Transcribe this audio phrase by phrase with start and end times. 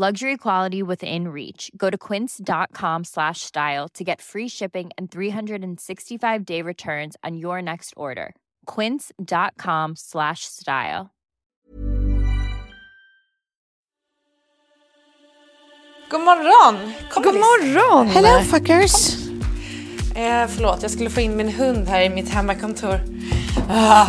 [0.00, 1.72] Luxury quality within reach.
[1.76, 7.60] Go to quince.com slash style to get free shipping and 365 day returns on your
[7.60, 8.36] next order.
[8.66, 11.10] Quince.com slash style.
[16.08, 16.94] God morgon!
[17.10, 18.06] Kom God morgon!
[18.06, 19.16] Hello fuckers!
[20.14, 23.00] Eh, förlåt, jag skulle få in min hund här i mitt hemmakontor.
[23.68, 24.06] Ah.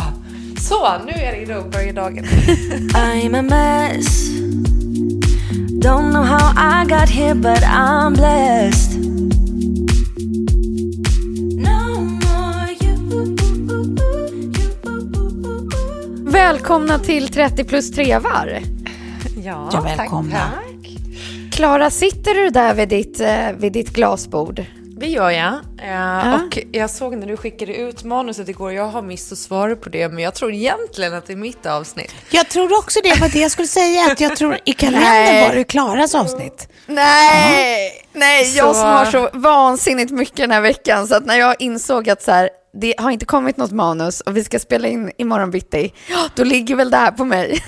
[0.60, 2.24] Så, nu är det att börja dagen.
[2.94, 4.30] I'm a mess.
[5.80, 8.98] Don't know how I got here, but I'm blessed.
[16.26, 18.58] Välkomna till 30 plus trevar.
[19.44, 20.30] Ja, Ja, välkomna.
[20.32, 21.52] Tack, tack.
[21.52, 24.64] Klara, sitter du där vid ditt, eh, vid ditt glasbord?
[25.00, 25.52] Det gör jag.
[25.82, 29.76] Eh, Och jag såg när du skickade ut manuset igår, jag har missat att svara
[29.76, 32.14] på det, men jag tror egentligen att det är mitt avsnitt.
[32.30, 35.54] Jag tror också det var det jag skulle säga, att jag tror i kalendern var
[35.54, 36.68] det Klaras avsnitt.
[36.86, 41.36] Nej, nej, jag Så- som har så vansinnigt mycket den här veckan så att när
[41.38, 44.88] jag insåg att så här, det har inte kommit något manus och vi ska spela
[44.88, 47.58] in imorgon bitti, ja, då ligger väl det här på mig.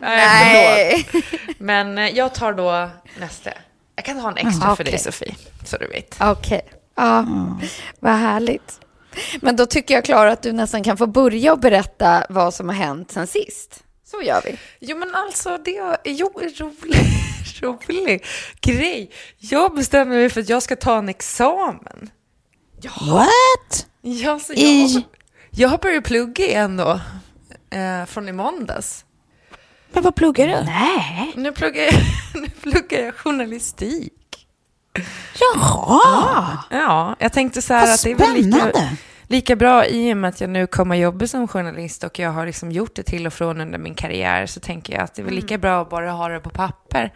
[0.00, 1.08] Nej.
[1.58, 2.90] Men eh, jag tar då
[3.20, 3.50] nästa.
[3.96, 4.84] Jag kan ha en extra för Okej.
[4.84, 5.34] dig Sofie,
[5.64, 6.16] så du vet.
[6.20, 6.62] Okej,
[6.94, 7.26] ja,
[8.00, 8.80] vad härligt.
[9.40, 12.68] Men då tycker jag Klara att du nästan kan få börja och berätta vad som
[12.68, 13.84] har hänt sen sist.
[14.10, 14.58] Så gör vi.
[14.80, 17.09] Jo men alltså det är jo, en rolig,
[17.62, 18.24] rolig
[18.60, 19.10] grej.
[19.38, 22.10] Jag bestämde mig för att jag ska ta en examen.
[23.10, 23.86] What?
[24.02, 25.06] Ja, så jag, I-
[25.50, 27.00] jag har börjat plugga igen då.
[27.70, 29.04] Eh, från i måndags.
[29.92, 30.64] Men vad pluggar du?
[30.64, 31.32] Nej.
[31.36, 31.92] Nu pluggar jag,
[32.42, 34.12] nu pluggar jag journalistik.
[35.40, 38.72] Jaha, Ja, jag tänkte så här vad att det är väl lika,
[39.28, 42.46] lika bra i och med att jag nu kommer jobba som journalist och jag har
[42.46, 45.24] liksom gjort det till och från under min karriär så tänker jag att det är
[45.24, 47.12] väl lika bra att bara ha det på papper.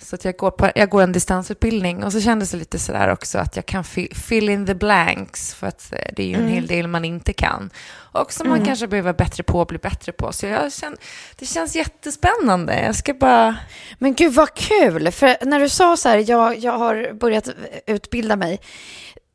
[0.00, 3.08] Så att jag går, på, jag går en distansutbildning och så kändes det lite sådär
[3.08, 6.34] också att jag kan fi- fill in the blanks för att eh, det är ju
[6.34, 7.70] en hel del man inte kan.
[8.12, 10.32] Och som man kanske behöver bättre på och bli bättre på.
[10.32, 10.98] Så jag känner,
[11.36, 12.80] det känns jättespännande.
[12.82, 13.56] Jag ska bara...
[13.98, 17.48] Men gud vad kul, för när du sa så här, jag, jag har börjat
[17.86, 18.60] utbilda mig.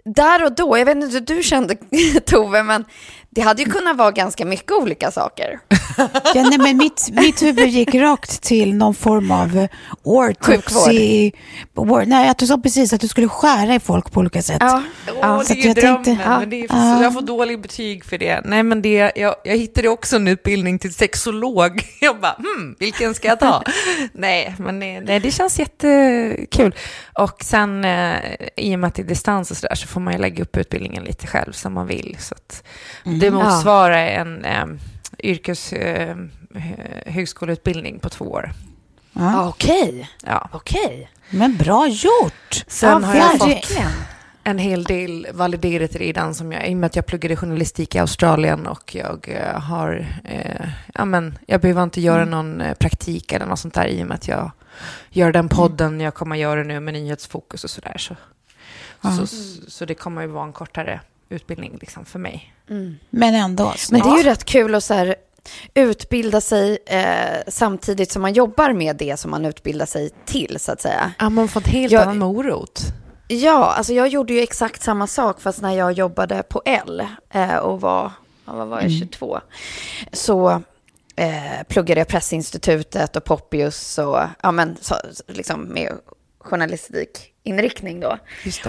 [0.06, 1.76] Där och då, jag vet inte hur du kände
[2.26, 2.86] Tove, men
[3.36, 5.60] det hade ju kunnat vara ganska mycket olika saker.
[5.98, 9.70] Ja, nej, men mitt, mitt huvud gick rakt till någon form av eh,
[10.06, 11.32] autopsy.
[11.76, 12.08] Word.
[12.08, 14.62] Nej, att du sa precis att du skulle skära i folk på olika sätt.
[15.22, 17.04] Åh, så det är ju jag drömmen, tänkte- men det är Ja.
[17.04, 18.42] jag får dålig betyg för det.
[18.46, 21.84] Nej, men det, jag, jag hittade också en utbildning till sexolog.
[22.02, 23.64] Jag bara, hmm, vilken ska jag ta?
[24.14, 26.76] nej, men det, nej, det känns jättekul.
[27.20, 28.16] Och sen, eh,
[28.58, 30.58] i och med att det är distans och sådär, så får man ju lägga upp
[30.58, 32.18] utbildningen lite själv som man vill.
[32.20, 32.64] Så att
[33.26, 34.66] det motsvarar en eh,
[35.24, 35.74] yrkes...
[35.74, 36.16] Eh,
[37.06, 38.52] högskoleutbildning på två år.
[39.14, 39.48] Ja.
[39.48, 40.50] Okej, Ja.
[40.52, 41.10] okej.
[41.30, 42.64] Men bra gjort.
[42.68, 43.78] Sen Ja, har jag fått
[44.44, 48.00] en hel del validerat redan som jag, i och med att jag pluggade journalistik i
[48.00, 53.32] Australien och jag eh, har, eh, ja men jag behöver inte göra någon eh, praktik
[53.32, 54.52] eller något sånt där i och med att jag
[55.10, 57.98] gör den podden jag kommer göra nu med nyhetsfokus och sådär.
[57.98, 58.16] Så,
[59.02, 59.36] så, så,
[59.72, 61.00] så det kommer ju vara en kortare
[61.30, 62.53] utbildning liksom för mig.
[63.10, 63.74] Men ändå.
[63.92, 65.16] Men det är ju rätt kul att så här,
[65.74, 70.72] utbilda sig eh, samtidigt som man jobbar med det som man utbildar sig till, så
[70.72, 71.12] att säga.
[71.20, 72.82] Ja, man får en helt Jag- annan morot.
[73.28, 77.56] Ja, alltså jag gjorde ju exakt samma sak fast när jag jobbade på L eh,
[77.56, 78.12] och var,
[78.46, 79.40] vad var jag, 22.
[80.12, 80.62] Så
[81.16, 84.96] eh, pluggade jag Pressinstitutet och Poppius och ja, men, så,
[85.28, 85.94] liksom med
[87.44, 88.18] journalistikinriktning då.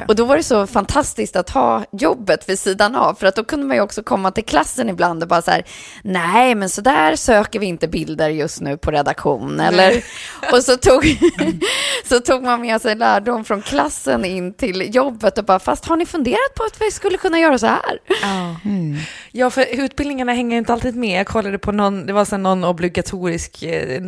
[0.08, 3.44] Och då var det så fantastiskt att ha jobbet vid sidan av, för att då
[3.44, 5.64] kunde man ju också komma till klassen ibland och bara så här,
[6.02, 10.04] nej men så där söker vi inte bilder just nu på redaktion, eller?
[10.52, 11.04] Och så tog,
[12.04, 15.96] så tog man med sig lärdom från klassen in till jobbet och bara, fast har
[15.96, 17.98] ni funderat på att vi skulle kunna göra så här?
[18.22, 18.56] Ja.
[19.32, 21.18] ja, för utbildningarna hänger inte alltid med.
[21.20, 24.00] Jag kollade på någon, det var så någon obligatorisk eh,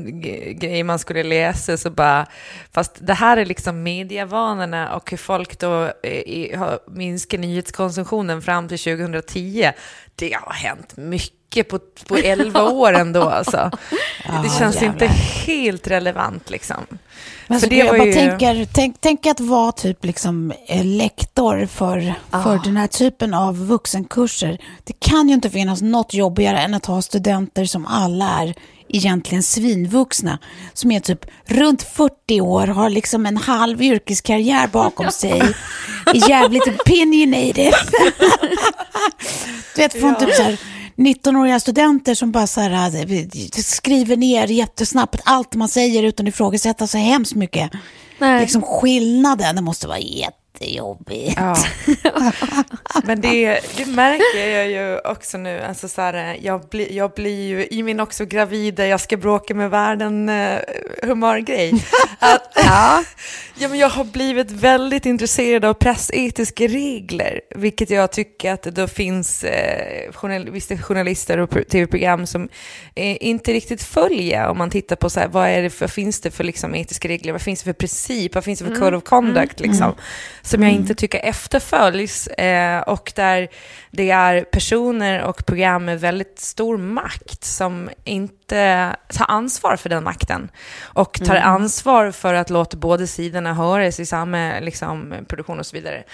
[0.52, 2.26] grej man skulle läsa, så bara,
[2.72, 3.82] fast det här är liksom
[4.56, 9.70] mediavanorna och hur folk då eh, minskat nyhetskonsumtionen fram till 2010.
[10.16, 13.70] Det har hänt mycket på, på 11 år ändå alltså.
[14.42, 15.46] det känns inte jävlar.
[15.46, 16.86] helt relevant liksom.
[17.48, 21.66] Men så det jag bara ju- tänker, tänk, tänk att vara typ liksom eh, lektor
[21.66, 24.58] för, för den här typen av vuxenkurser.
[24.84, 28.54] Det kan ju inte finnas något jobbigare än att ha studenter som alla är
[28.88, 30.38] egentligen svinvuxna,
[30.72, 35.42] som är typ runt 40 år, har liksom en halv yrkeskarriär bakom sig,
[36.06, 37.72] är jävligt opinionated.
[39.74, 40.60] du vet, från typ så här
[40.96, 46.34] 19-åriga studenter som bara så här, eh, skriver ner jättesnabbt allt man säger utan att
[46.34, 47.70] ifrågasätta så hemskt mycket.
[48.18, 48.40] Nej.
[48.40, 49.98] Liksom skillnaden, det måste vara
[50.60, 51.34] jättejobbigt.
[51.36, 51.56] Ja.
[53.04, 55.60] Men det, det märker jag ju också nu.
[55.60, 59.54] Alltså så här, jag, blir, jag blir ju i min också gravida, jag ska bråka
[59.54, 60.58] med världen uh,
[61.02, 61.72] humörgrej.
[62.18, 63.04] Att, ja.
[63.68, 69.44] men jag har blivit väldigt intresserad av pressetiska regler, vilket jag tycker att det finns
[69.44, 72.48] eh, journal, vissa journalister och pro- tv-program som
[72.94, 76.20] eh, inte riktigt följer om man tittar på så här, vad är det för, finns
[76.20, 78.96] det för liksom, etiska regler, vad finns det för princip, vad finns det för code
[78.96, 79.94] of conduct liksom,
[80.46, 83.48] som jag inte tycker efterföljs eh, och där
[83.90, 90.04] det är personer och program med väldigt stor makt som inte tar ansvar för den
[90.04, 90.48] makten
[90.82, 95.76] och tar ansvar för att låta båda sidorna höras i samma liksom, produktion och så
[95.76, 96.04] vidare.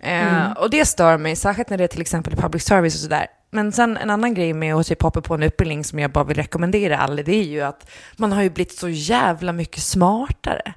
[0.00, 3.26] Eh, Och det stör mig, särskilt när det är till exempel public service och sådär.
[3.50, 6.24] Men sen en annan grej med att typ hoppa på en utbildning som jag bara
[6.24, 10.74] vill rekommendera alla, det är ju att man har ju blivit så jävla mycket smartare.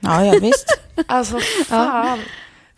[0.00, 0.66] Ja, ja visst.
[1.06, 2.18] Alltså fan,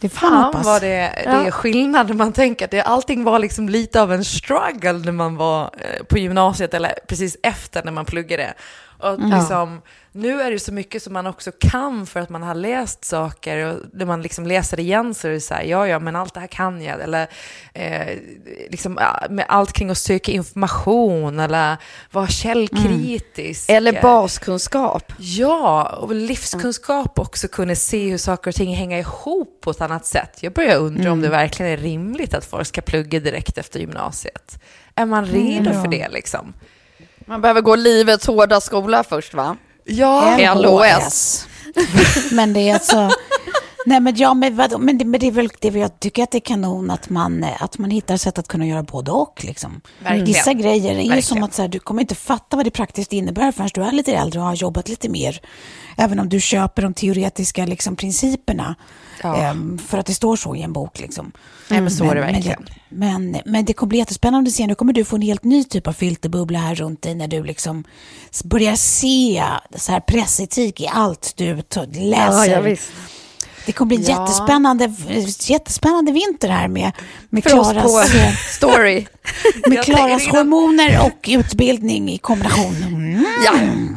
[0.02, 0.66] Det fan hoppas.
[0.66, 4.12] vad det, det är skillnad när man tänker att det, allting var liksom lite av
[4.12, 8.54] en struggle när man var eh, på gymnasiet eller precis efter när man pluggade.
[8.99, 9.82] Och liksom,
[10.14, 13.67] nu är det så mycket som man också kan för att man har läst saker
[13.67, 16.35] och när man liksom läser igen så är det så här, ja ja men allt
[16.35, 17.00] det här kan jag.
[17.00, 17.29] Eller
[17.75, 18.19] eh,
[18.70, 21.76] liksom, ja, med allt kring att söka information eller
[22.11, 23.70] vara källkritisk.
[23.70, 25.12] Eller baskunskap.
[25.19, 30.06] Ja, och livskunskap också kunna se hur saker och ting hänger ihop på ett annat
[30.06, 30.38] sätt.
[30.41, 34.62] Jag börjar undra om det verkligen är rimligt att folk ska plugga direkt efter gymnasiet.
[34.94, 36.53] Är man redo för det liksom?
[37.26, 39.56] Man behöver gå livets hårda skola först, va?
[39.84, 41.46] Ja, LOS.
[42.31, 43.11] Men det är alltså...
[43.87, 44.79] Nej men ja, men, vadå?
[44.79, 47.44] men, det, men det är väl, det jag tycker att det är kanon att man,
[47.44, 49.44] eh, att man hittar sätt att kunna göra både och.
[49.44, 49.81] Liksom.
[50.02, 50.25] Verkligen.
[50.25, 53.12] Vissa grejer är ju som att så här, du kommer inte fatta vad det praktiskt
[53.12, 55.40] innebär förrän du är lite äldre och har jobbat lite mer.
[55.96, 58.74] Även om du köper de teoretiska liksom, principerna.
[59.22, 59.36] Ja.
[59.36, 61.01] Ehm, för att det står så i en bok.
[61.01, 61.32] Liksom.
[61.70, 62.67] Nej, men så är det men, verkligen.
[62.89, 64.67] Men, men det kommer bli jättespännande att se.
[64.67, 67.44] Nu kommer du få en helt ny typ av filterbubbla här runt dig när du
[67.44, 67.84] liksom
[68.44, 69.44] börjar se
[69.77, 71.62] så här pressetik i allt du
[71.93, 72.79] läser.
[73.66, 74.20] Det kommer bli en Ja.
[74.20, 74.92] jättespännande,
[75.40, 76.92] jättespännande vinter här med,
[77.31, 79.06] med För oss Klaras, på eh, story.
[79.66, 82.76] med Klaras hormoner och utbildning i kombination.
[82.76, 83.24] Mm.
[83.44, 83.52] Ja.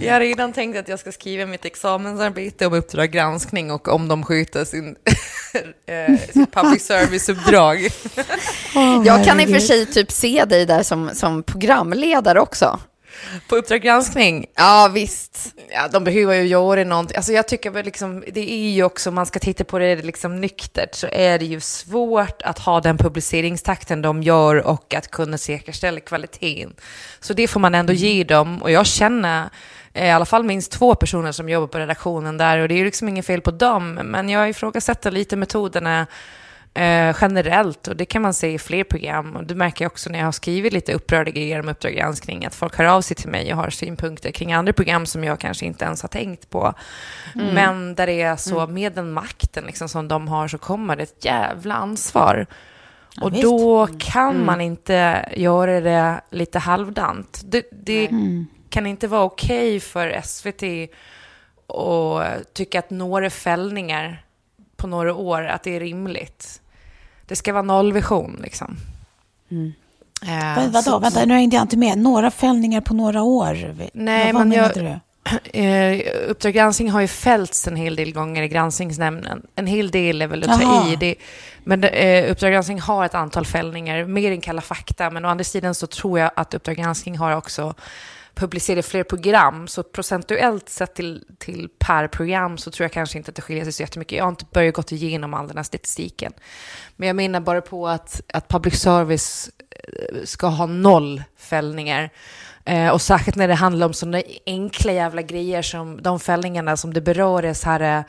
[0.05, 4.07] Jag har redan tänkt att jag ska skriva mitt examensarbete om Uppdrag granskning och om
[4.07, 4.95] de skjuter sin,
[5.87, 7.89] eh, sitt public service-uppdrag.
[9.05, 12.79] Jag kan i och för sig typ se dig där som, som programledare också.
[13.47, 15.53] På Uppdrag granskning, Ja, visst.
[15.71, 17.17] ja, de behöver ju göra någonting.
[17.17, 19.95] Alltså jag tycker väl liksom, det är ju också, om man ska titta på det
[19.95, 25.11] liksom nyktert, så är det ju svårt att ha den publiceringstakten de gör och att
[25.11, 26.73] kunna säkerställa kvaliteten.
[27.19, 28.61] Så det får man ändå ge dem.
[28.63, 29.49] Och jag känner
[29.93, 32.77] eh, i alla fall minst två personer som jobbar på redaktionen där och det är
[32.77, 36.07] ju liksom inget fel på dem, men jag ifrågasätter lite metoderna
[36.75, 40.09] eh, generellt och det kan man se i fler program och det märker jag också
[40.09, 43.17] när jag har skrivit lite upprörda grejer om Uppdrag granskning att folk hör av sig
[43.17, 46.49] till mig och har synpunkter kring andra program som jag kanske inte ens har tänkt
[46.49, 46.73] på.
[47.35, 51.03] Men där det är så med den makten liksom, som de har så kommer det
[51.03, 52.45] ett jävla ansvar.
[53.21, 53.43] och visst.
[53.43, 57.41] då kan man inte göra det lite halvdant.
[57.45, 58.09] Det, det
[58.69, 60.91] kan inte vara okej för SVT
[61.67, 64.25] att tycka att några fällningar
[64.75, 66.61] på några år, att det är rimligt.
[67.27, 68.77] Det ska vara nollvision liksom.
[69.51, 71.97] Eh, Men vadå, så- vänta, nu hängde jag inte med.
[71.97, 73.75] Några fällningar på några år.
[73.93, 74.99] Nej, vad, vad men jag- du?
[75.53, 79.41] Eh, Uppdrag granskning har ju fällts en hel del gånger i granskningsnämnden.
[79.55, 80.95] En hel del är väl att ta i.
[80.95, 81.15] Det,
[81.63, 85.09] men eh, Uppdrag granskning har ett antal fällningar, mer än Kalla fakta.
[85.09, 87.73] Men å andra sidan så tror jag att Uppdrag granskning har också
[88.35, 89.67] publicerat fler program.
[89.67, 93.63] Så procentuellt sett till, till per program så tror jag kanske inte att det skiljer
[93.63, 94.17] sig så jättemycket.
[94.17, 96.33] Jag har inte börjat gått igenom all den här statistiken.
[96.95, 102.09] Men jag menar bara på att, att public service eh, ska ha noll fällningar.
[102.65, 106.93] Eh, och särskilt när det handlar om sådana enkla jävla grejer som de fällningarna som
[106.93, 108.05] det berör är så här, eh,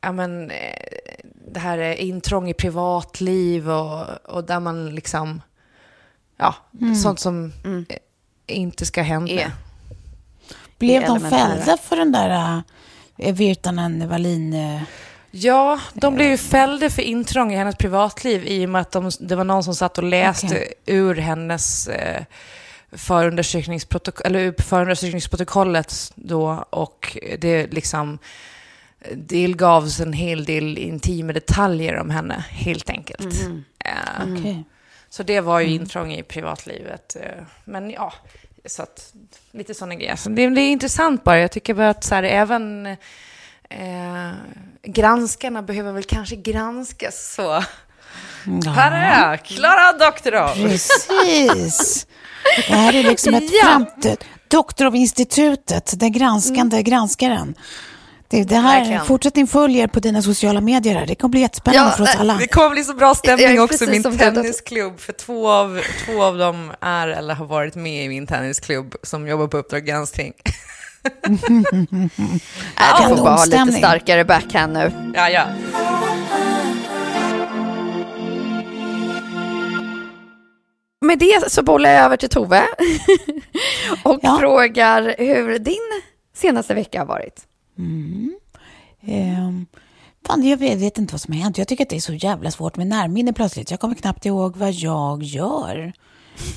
[0.00, 1.16] ja men, eh,
[1.52, 5.42] det här är intrång i privatliv och, och där man liksom,
[6.36, 6.54] ja,
[7.02, 7.52] sånt som
[7.88, 7.96] eh,
[8.50, 9.32] inte ska hända.
[9.32, 9.52] Är.
[10.78, 12.62] Blev det de fällda för den där
[13.16, 14.54] äh, Virtanen Wallin?
[14.54, 14.82] Äh,
[15.32, 19.10] Ja, de blev ju fällda för intrång i hennes privatliv i och med att de,
[19.20, 20.74] det var någon som satt och läste Okej.
[20.86, 22.24] ur hennes eh,
[22.92, 28.18] förundersökningsprotok- eller förundersökningsprotokollet då och det liksom
[29.14, 33.34] delgavs en hel del intima detaljer om henne, helt enkelt.
[33.84, 33.92] Eh,
[34.22, 34.64] okej.
[35.10, 37.16] Så det var ju intrång i privatlivet.
[37.16, 38.12] eh, Men ja,
[38.66, 39.12] så att,
[39.52, 40.16] lite sådana grejer.
[40.16, 41.38] Så det, det är intressant bara.
[41.38, 42.86] Jag tycker bara att så här, även
[43.68, 44.30] eh,
[44.82, 47.64] granskarna behöver väl kanske granskas så.
[48.64, 50.54] Ja, Här är jag, Klara Doktorov.
[50.54, 52.06] Precis.
[52.68, 53.64] Det här är liksom ett Ja.
[53.66, 54.24] framtid.
[54.48, 57.54] Doktor av institutet, den granskande granskaren.
[58.30, 59.04] Det, det här, Verkligen.
[59.04, 60.94] fortsättning följer på dina sociala medier.
[60.94, 61.06] här.
[61.06, 62.34] Det kommer bli jättespännande Ja, för oss alla.
[62.34, 65.00] Det kommer bli så bra stämning också i min tennisklubb.
[65.00, 69.28] För två av, två av dem är eller har varit med i min tennisklubb som
[69.28, 70.32] jobbar på Uppdrag granskning.
[71.26, 71.38] Du
[73.08, 74.92] får bara ha lite starkare backhand nu.
[75.14, 75.44] Ja, ja.
[81.00, 82.62] Med det så bollar jag över till Tove
[84.04, 84.36] och Ja.
[84.40, 86.02] frågar hur din
[86.36, 87.40] senaste vecka har varit.
[89.02, 89.66] Ehm,
[90.26, 91.58] fan, jag vet, vet inte vad som har hänt.
[91.58, 93.70] Jag tycker att det är så jävla svårt med närminne plötsligt.
[93.70, 95.92] Jag kommer knappt ihåg vad jag gör.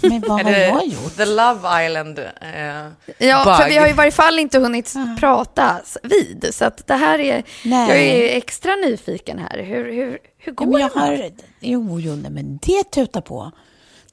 [0.02, 1.16] Men vad har jag gjort?
[1.18, 3.56] The Love Island eh, Ja, bug?
[3.56, 7.44] för vi har i varje fall inte hunnit prata vid, så att det här är,
[7.66, 7.90] Nej.
[7.90, 9.64] jag är extra nyfiken här.
[9.64, 11.00] Hur, hur, hur Ja, går men jag det?
[11.00, 11.30] har,
[11.60, 13.52] jo, jo, nej, men det tutar på.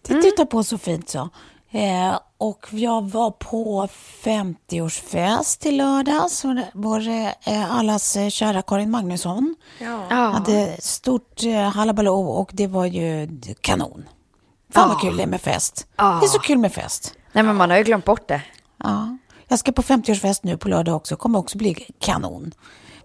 [0.08, 1.28] Det tutar på så fint så.
[1.72, 3.88] Eh, och jag var på
[4.24, 6.44] 50-årsfest i lördags.
[6.72, 7.08] Var
[7.44, 9.56] eh, allas eh, kära Karin Magnusson.
[9.78, 10.06] Ja.
[10.10, 10.16] Ja.
[10.16, 13.28] Hade stort eh, halabaloo och det var ju
[13.60, 14.04] kanon.
[14.72, 15.86] Fan vad kul det är med fest.
[15.96, 17.14] Det är så kul med fest.
[17.32, 18.42] Nej, men man har ju glömt bort det.
[18.76, 19.18] Ja.
[19.48, 21.16] Jag ska på 50-årsfest nu på lördag också.
[21.16, 22.52] kommer också bli kanon.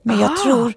[0.01, 0.73] Men jag tror,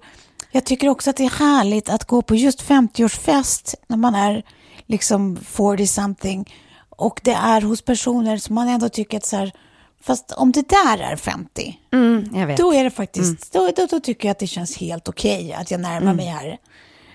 [0.51, 4.43] jag tycker också att det är härligt att gå på just 50-årsfest när man är
[4.85, 6.53] liksom 40 something
[6.99, 9.51] och det är hos personer som man ändå tycker att så här,
[10.01, 12.57] fast om det där är 50, Mm, jag vet.
[12.57, 15.71] då är det faktiskt, då, då, då tycker jag att det känns helt okej att
[15.71, 16.57] jag närmar mig här.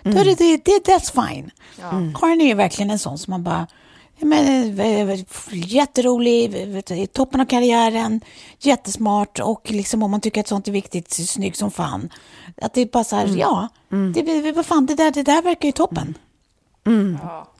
[0.02, 1.50] Då är det, det, det that's fine.
[2.14, 3.66] Karin är ju verkligen en sån som man bara,
[4.18, 5.20] ja, men, eh, eh,
[5.52, 6.54] jätterolig,
[6.90, 8.20] i toppen av karriären,
[8.60, 12.08] jättesmart och liksom om man tycker att sånt är viktigt, snygg som fan.
[12.62, 13.68] Att det är bara så här, ja,
[14.14, 16.14] det, det, vad fan, det där, det där verkar ju toppen.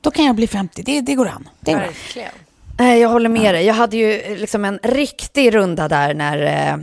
[0.01, 1.49] Då kan jag bli 50, det, det går an.
[1.59, 1.85] Det går an.
[1.85, 2.31] Verkligen.
[2.79, 3.65] Nej, jag håller med dig.
[3.65, 6.79] Jag hade ju liksom en riktig runda där när, eh, eh,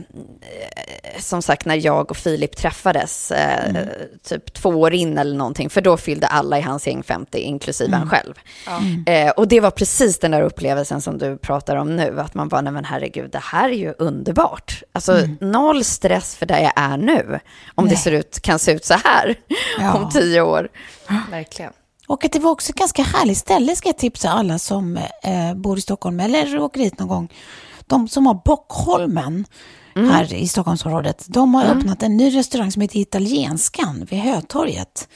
[1.21, 3.75] som sagt, när jag och Filip träffades, eh,
[4.29, 7.97] typ två år in eller någonting, för då fyllde alla i hans gäng 50, inklusive
[7.97, 8.35] han själv.
[9.07, 12.49] Eh, och det var precis den där upplevelsen som du pratar om nu, att man
[12.49, 14.83] bara, nej men herregud, det här är ju underbart.
[14.93, 17.39] Alltså, noll stress för där jag är nu,
[17.75, 17.99] om det Nej.
[18.03, 19.35] ser ut, kan se ut så här
[19.79, 19.95] Ja.
[19.95, 20.69] om tio år.
[21.31, 21.73] Verkligen.
[22.07, 25.55] Och att det var också ett ganska härligt ställe ska jag tipsa alla som eh,
[25.55, 27.33] bor i Stockholm eller åker hit någon gång.
[27.87, 29.47] De som har Bockholmen
[29.95, 35.09] här i Stockholmsområdet, de har öppnat en ny restaurang som heter Italienskan vid Hötorget.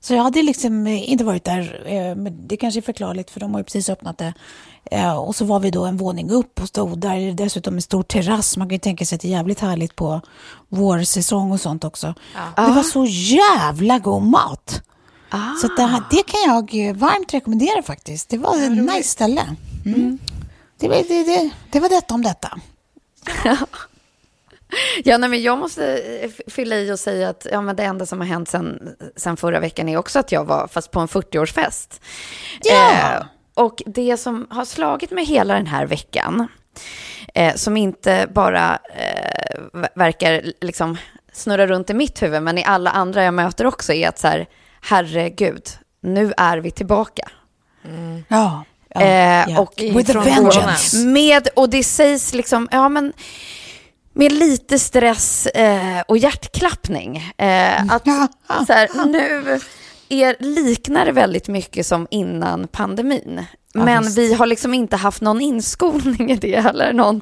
[0.00, 3.40] Så jag hade liksom eh, inte varit där, eh, men det kanske är förklarligt för
[3.40, 4.34] de har ju precis öppnat det.
[4.90, 7.82] Eh, och så var vi då en våning upp och stod där, är dessutom en
[7.82, 8.56] stor terrass.
[8.56, 10.20] Man kan ju tänka sig att det är jävligt härligt på
[10.68, 12.14] vårsäsong och sånt också.
[12.56, 14.82] Och det var så jävla god mat.
[15.60, 18.28] Så att det, det kan jag varmt rekommendera faktiskt.
[18.28, 19.56] Det var ett nice ställe.
[19.86, 20.18] Mm.
[20.78, 22.58] Det, var- det, det, det var detta om detta.
[25.04, 28.06] Ja, nej, men jag måste eh, fylla i och säga att ja, men det enda
[28.06, 31.08] som har hänt sen, sen förra veckan är också att jag var, fast på en
[31.08, 32.00] 40-årsfest.
[32.62, 32.92] Ja.
[32.92, 33.22] Eh,
[33.54, 36.48] och det som har slagit mig hela den här veckan,
[37.34, 40.96] eh, som inte bara eh, ver- verkar liksom
[41.32, 44.28] snurra runt i mitt huvud, men i alla andra jag möter också, är att så
[44.28, 44.46] här,
[44.84, 45.68] herregud,
[46.00, 47.28] nu är vi tillbaka.
[48.28, 48.64] Ja.
[48.88, 49.60] ja, Eh, ja.
[49.60, 50.96] och With a vengeance.
[50.96, 53.12] Med, och det sägs liksom, ja men,
[54.12, 57.16] med lite stress eh, och hjärtklappning.
[57.36, 58.04] Eh, att
[58.66, 59.60] så här, nu
[60.08, 63.44] är, liknar det väldigt mycket som innan pandemin.
[63.74, 64.18] Men visst.
[64.18, 66.92] vi har liksom inte haft någon inskolning i det heller.
[66.92, 67.18] Någon,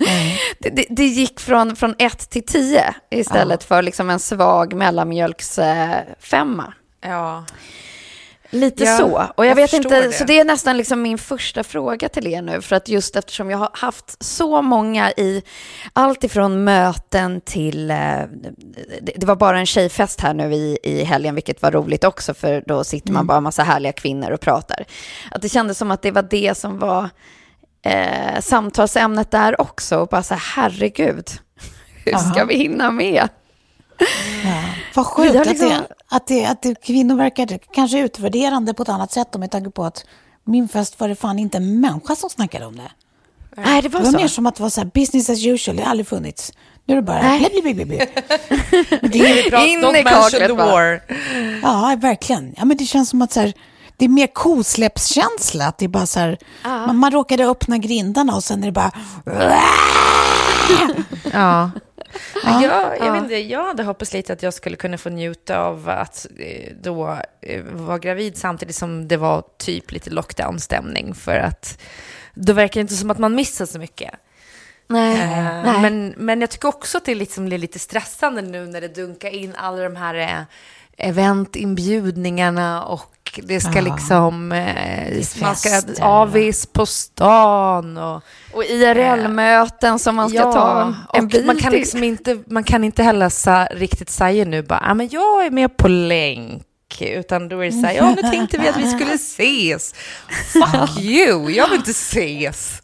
[0.59, 6.75] det, det, det gick från, från 1 till 10 istället för liksom en svag mellanmjölksfemma.
[7.03, 7.45] Ja.
[8.55, 9.07] Lite Ja, så.
[9.37, 10.13] Och jag, jag vet inte, det.
[10.13, 12.61] så det är nästan liksom min första fråga till er nu.
[12.63, 15.43] För att just eftersom jag har haft så många i
[15.93, 17.97] allt ifrån möten till, eh,
[19.03, 22.35] det, det var bara en tjejfest här nu i, i helgen, vilket var roligt också,
[22.35, 24.85] för då sitter man bara en massa härliga kvinnor och pratar.
[25.31, 27.11] Att det kändes som att det var det som var
[27.83, 29.99] eh, samtalsämnet där också.
[29.99, 31.31] Och bara så här, herregud,
[32.05, 32.45] hur ska Aha.
[32.45, 33.29] vi hinna med?
[34.45, 34.63] Ja.
[34.95, 38.89] Vad sjukt att, liksom- det, att, det, att det, kvinnor verkar kanske utvärderande på ett
[38.89, 40.05] annat sätt med tanke på att
[40.45, 42.91] min fest var det fan inte en människa som snackade om det.
[43.57, 44.19] Nej, det var, Det var så.
[44.19, 46.53] mer som att det var så här, business as usual, det har aldrig funnits.
[46.87, 47.49] Nu är det bara Nej.
[47.53, 48.07] bli, bli, bli, bli.
[49.01, 50.71] Men det är, In i kaklet the bara.
[50.73, 51.03] war.
[51.63, 52.55] ja, verkligen.
[52.59, 53.53] Ja, men det känns som att så här,
[53.97, 55.67] det är mer kosläppskänsla.
[55.67, 58.73] Att det är bara så här, man, man råkade öppna grindarna och sen är det
[58.73, 58.91] bara...
[61.33, 61.71] Ja.
[62.45, 62.63] Ja.
[62.63, 65.89] Jag, jag, vet inte, jag hade hoppats lite att jag skulle kunna få njuta av
[65.89, 71.81] att eh, då eh, vara gravid samtidigt som det var typ lite lockdown-stämning för att
[72.35, 74.11] då verkar det inte som att man missar så mycket.
[74.87, 75.21] Nej.
[75.21, 75.81] Eh, Nej.
[75.81, 79.31] Men, men jag tycker också att det liksom blir lite stressande nu när det dunkar
[79.31, 80.47] in alla de här
[80.97, 83.12] eventinbjudningarna och
[83.43, 83.81] det ska Ja.
[83.81, 88.23] liksom, eh, man ska avis på stan och
[88.53, 91.81] Och IRL-möten som man ska ta en bil man kan till.
[91.81, 95.51] liksom inte, man kan inte heller sa, riktigt säga nu bara, ah, men jag är
[95.51, 96.63] med på länk.
[97.01, 99.95] Utan då är det så här, ja nu tänkte vi att vi skulle ses.
[100.53, 102.82] Fuck you, jag vill inte ses.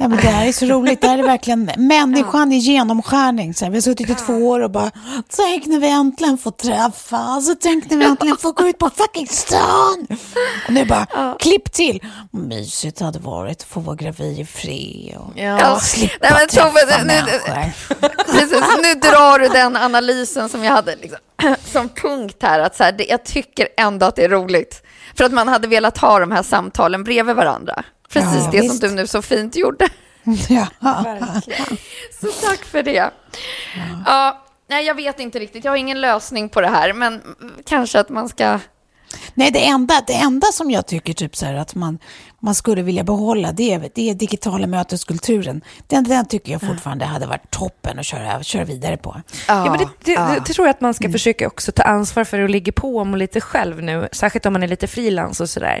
[0.00, 1.00] Ja, men det här är så roligt.
[1.00, 3.54] Det här är verkligen människan i genomskärning.
[3.54, 4.90] Så här, vi har suttit i två år och bara,
[5.36, 7.50] tänk när vi äntligen får träffas.
[7.50, 10.06] Och tänk när vi äntligen får gå ut på fucking stan.
[10.66, 12.04] Och nu bara, klipp till.
[12.30, 15.16] Mysigt hade varit att få vara gravid i fred.
[15.18, 15.78] Och Ja.
[15.80, 18.32] slippa Nej, men Tove, träffa nu- nu- människor.
[18.32, 21.18] Precis, nu drar du den analysen som jag hade liksom,
[21.72, 22.60] som punkt här.
[22.60, 24.82] Att så här det, jag tycker ändå att det är roligt.
[25.16, 27.82] För att man hade velat ha de här samtalen bredvid varandra.
[28.12, 28.80] Precis Ja, det visst.
[28.80, 29.88] som du nu så fint gjorde.
[30.48, 30.66] Ja.
[32.20, 33.10] Så tack för det.
[34.06, 34.42] Ja.
[34.68, 35.64] nej, jag vet inte riktigt.
[35.64, 36.92] Jag har ingen lösning på det här.
[36.92, 37.22] Men
[37.66, 38.58] kanske att man ska...
[39.34, 41.98] Nej, det enda, det enda som jag tycker typ så här, att man,
[42.40, 45.60] man skulle vilja behålla, det är, det är digitala möteskulturen.
[45.86, 49.20] Den, den tycker jag fortfarande hade varit toppen att köra, köra vidare på.
[49.48, 52.24] Ja, men det, det, det, det tror jag att man ska försöka också ta ansvar
[52.24, 55.50] för och ligga på om lite själv nu, särskilt om man är lite frilans och
[55.50, 55.80] sådär.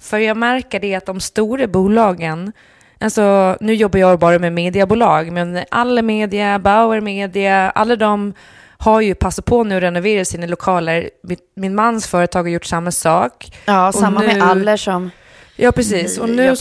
[0.00, 2.52] För jag märker det att de stora bolagen,
[3.00, 8.34] alltså nu jobbar jag bara med mediebolag, men alla media, Bauer Media, alla de
[8.78, 11.10] har ju passat på nu att renovera sina lokaler.
[11.22, 13.52] Mitt, min mans företag har gjort samma sak.
[13.64, 15.10] Ja, samma med nu- Aller som...
[15.56, 16.18] Ja, precis.
[16.18, 16.54] Och nu gör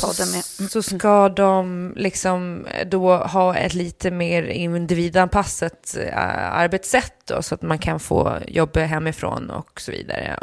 [0.69, 6.17] så, ska de liksom då ha ett lite mer individanpassat eh,
[6.53, 10.39] arbetssätt då, så att man kan få jobba hemifrån och så vidare.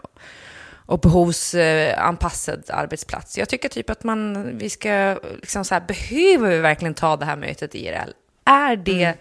[0.87, 3.39] Och behovsanpassad arbetsplats.
[3.39, 7.25] Jag tycker typ att man, vi ska liksom så här, behöver vi verkligen ta det
[7.25, 8.11] här mötet IRL?
[8.45, 9.15] Är det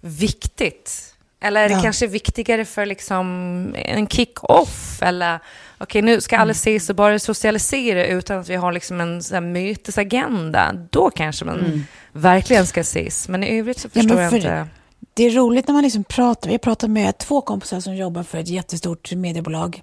[0.00, 1.14] viktigt?
[1.40, 1.82] Eller är det Ja.
[1.82, 5.02] kanske viktigare för liksom en kick-off?
[5.02, 5.38] Eller
[5.78, 9.34] okej, nu ska alla ses och bara socialisera utan att vi har liksom en sån
[9.34, 10.72] här mötesagenda.
[10.90, 13.28] Då kanske man verkligen ska ses.
[13.28, 14.68] Men i övrigt så Ja, förstår jag för- inte.
[15.14, 16.50] Det är roligt när man liksom pratar.
[16.50, 19.82] Vi pratat med två kompisar som jobbar för ett jättestort mediebolag.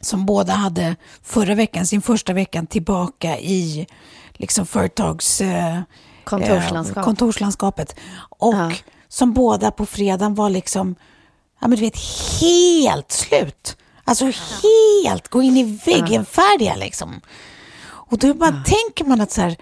[0.00, 3.86] Som båda hade förra veckan, sin första veckan tillbaka i
[4.32, 5.40] liksom företags...
[5.40, 5.80] Eh,
[6.24, 6.96] Kontorslandskap.
[6.96, 7.96] eh, kontorslandskapet.
[8.38, 8.72] Och Ja.
[9.08, 10.94] som båda på fredagen var liksom,
[11.60, 11.96] ja men du vet,
[12.40, 13.76] helt slut.
[14.04, 14.24] Alltså
[15.04, 17.20] helt, gå in i väggen färdiga liksom.
[17.86, 19.56] Och då bara tänker man att så här,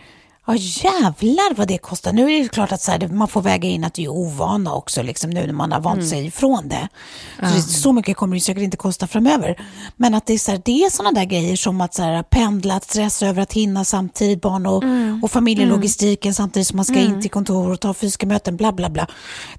[0.47, 2.13] Ja, jävlar vad det kostar.
[2.13, 4.75] Nu är det klart att så här, man får väga in att det är ovana
[4.75, 6.89] också, liksom, nu när man har vant sig ifrån det.
[7.37, 9.67] Så, det, så mycket kommer det säkert inte kosta framöver.
[9.97, 12.23] Men att det är, så här, det är sådana där grejer som att så här,
[12.23, 14.85] pendla, att stressa över att hinna samtidigt, barn och,
[15.23, 18.91] och familjelogistiken samtidigt som man ska in till kontor och ta fysiska möten, bla bla
[18.91, 19.07] bla.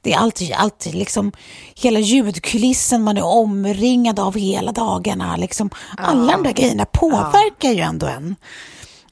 [0.01, 1.31] Det är alltid, alltid liksom
[1.75, 5.37] hela ljudkulissen man är omringad av hela dagarna.
[5.37, 8.35] Liksom, alla de där grejerna påverkar ju ändå en.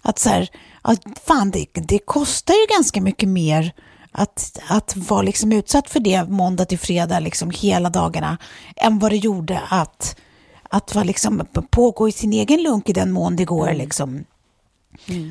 [0.01, 0.45] Att så
[0.81, 3.73] att fan det, det kostar ju ganska mycket mer
[4.11, 8.37] att, att vara liksom utsatt för det måndag till fredag liksom hela dagarna
[8.75, 10.15] än vad det gjorde att,
[10.69, 13.73] att vara liksom pågå i sin egen lunk i den mån det går.
[13.73, 14.23] Liksom.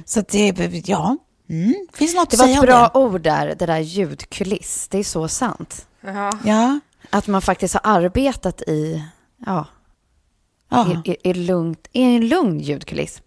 [0.06, 1.16] Så att det, ja,
[1.48, 2.98] mm, finns något Det att var säga ett om bra det.
[2.98, 4.88] ord där, det där ljudkuliss.
[4.88, 5.86] Det är så sant.
[6.44, 9.04] Ja, Att man faktiskt har arbetat i,
[9.46, 9.66] ja,
[10.68, 11.02] ja.
[11.04, 13.22] i, i, i, lugnt, i en lugn ljudkuliss.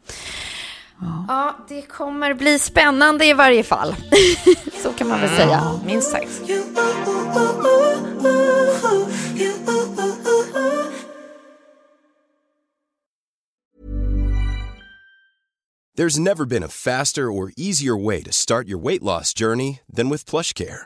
[1.27, 1.55] Ja.
[1.69, 3.95] det kommer bli spännande i varje fall.
[4.83, 5.79] så kan man väl säga.
[5.85, 6.41] Minst sagt.
[15.95, 20.09] There's never been a faster or easier way to start your weight loss journey than
[20.09, 20.85] with PlushCare.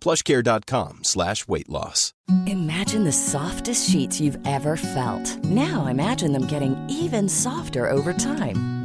[0.00, 2.12] plushcare.com slash weight loss.
[2.46, 5.44] Imagine the softest sheets you've ever felt.
[5.44, 8.77] Now imagine them getting even softer over time.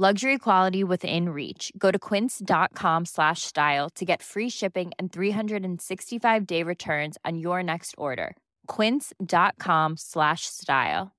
[0.00, 1.72] Luxury quality within reach.
[1.76, 7.64] Go to quince.com slash style to get free shipping and 365 day returns on your
[7.64, 8.36] next order.
[8.68, 11.10] Quince.com slash style.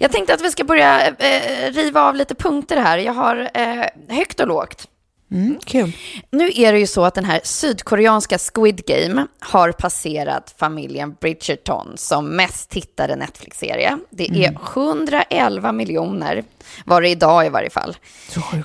[0.00, 2.98] Jag tänkte att vi ska börja eh, eh, riva av lite punkter här.
[2.98, 4.88] Jag har eh, högt och lågt.
[5.30, 5.92] Mm, kul.
[6.30, 11.92] Nu är det ju så att den här sydkoreanska Squid Game har passerat familjen Bridgerton
[11.96, 13.98] som mest tittade Netflix-serie.
[14.10, 16.44] Det är 111 miljoner,
[16.84, 17.96] var det idag i varje fall.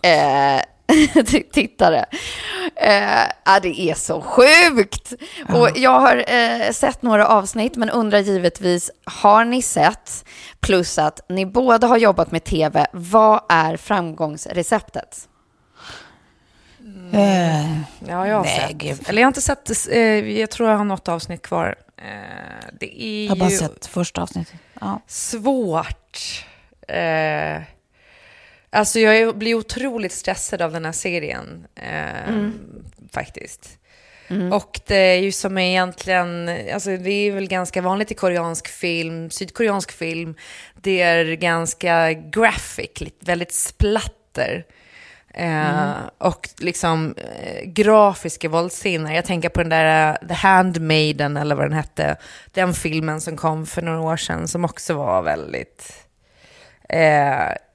[0.03, 0.61] Eh,
[1.53, 2.05] tittare.
[2.75, 5.13] Eh, ja, det är så sjukt!
[5.53, 10.25] Och jag har eh, sett några avsnitt, men undrar givetvis, har ni sett?
[10.59, 12.87] Plus att ni båda har jobbat med tv.
[12.93, 15.27] Vad är framgångsreceptet?
[17.13, 18.77] Eh, Ja, jag har Nej, sett.
[18.77, 18.99] gud.
[19.09, 19.99] Eller jag har inte sett, eh,
[20.39, 21.75] jag tror jag har något avsnitt kvar.
[21.97, 24.55] Eh, det är jag har bara ju sett första avsnittet.
[24.81, 25.01] Ja.
[25.07, 26.45] svårt.
[26.87, 27.61] Eh,
[28.69, 31.67] alltså jag blir otroligt stressad av den här serien.
[31.75, 32.49] Eh,
[33.11, 33.77] Faktiskt.
[34.51, 39.29] Och det är ju som egentligen, alltså det är väl ganska vanligt i koreansk film,
[39.29, 40.35] sydkoreansk film.
[40.81, 44.65] Det är ganska graphic, väldigt splatter.
[45.33, 49.13] Eh, Och liksom eh, grafiska våldsscener.
[49.15, 52.15] Jag tänker på den där eh, The Handmaiden eller vad den hette.
[52.51, 55.99] Den filmen som kom för några år sedan som också var väldigt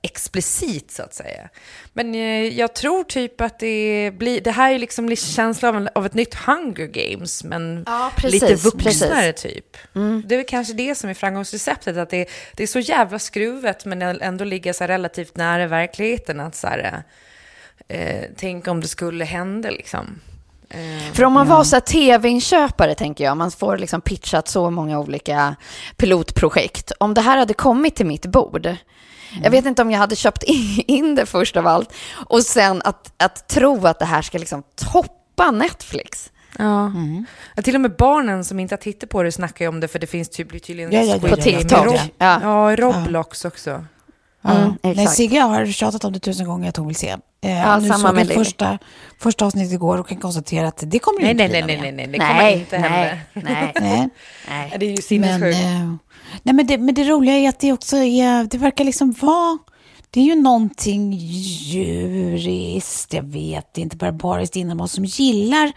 [0.03, 1.49] explicit så att säga.
[1.93, 2.15] Men
[2.57, 6.15] jag tror typ att det blir, det här är liksom lite känsla av, av ett
[6.15, 9.53] nytt Hunger Games, men Ja, precis, lite vuxnare precis.
[9.53, 9.77] typ.
[10.25, 14.03] Det är kanske det som är framgångsreceptet, att det, det är så jävla skruvet men
[14.03, 16.41] ändå ligga så relativt nära verkligheten.
[16.41, 17.03] Att så här,
[17.89, 20.21] eh, tänk om det skulle hända liksom.
[20.71, 24.99] Eh, För om man var så tv-inköpare, tänker jag, man får liksom pitchat så många
[24.99, 25.57] olika
[25.97, 26.93] pilotprojekt.
[27.01, 28.77] Om det här hade kommit till mitt bord,
[29.43, 30.43] jag vet inte om jag hade köpt
[30.87, 34.63] in det först av allt, och sen att, att tro att det här ska liksom
[34.93, 36.31] toppa Netflix.
[36.59, 36.93] Ja.
[37.57, 39.89] Ja, Till och med barnen som inte har tittat på det snackar ju om det
[39.89, 41.97] för det finns typ, tydligen Ja, ja, ja, På ja, TikTok.
[42.19, 42.41] Ja.
[42.43, 43.85] Ja, Roblox också.
[44.49, 44.55] Ja.
[44.57, 45.07] Mm, Nej.
[45.07, 47.09] Sigge har tjatat om det tusen gånger att hon vill se.
[47.41, 48.79] Eh, Ja, nu samma såg med jag första,
[49.21, 52.07] första avsnittet igår och kan konstatera att det kommer Nej, inte nej, nej, nej, nej,
[52.07, 53.19] nej, det kommer inte hända.
[53.35, 54.09] nej, nej, Nej.
[54.49, 54.73] nej.
[54.79, 55.59] Det är ju Men, sinnessjukt.
[55.59, 55.93] eh,
[56.43, 59.59] nej, men, det, men det roliga är att det också är, det verkar liksom vara,
[60.11, 65.73] det är ju någonting djuriskt, jag vet, inte barbariskt inom oss som gillar,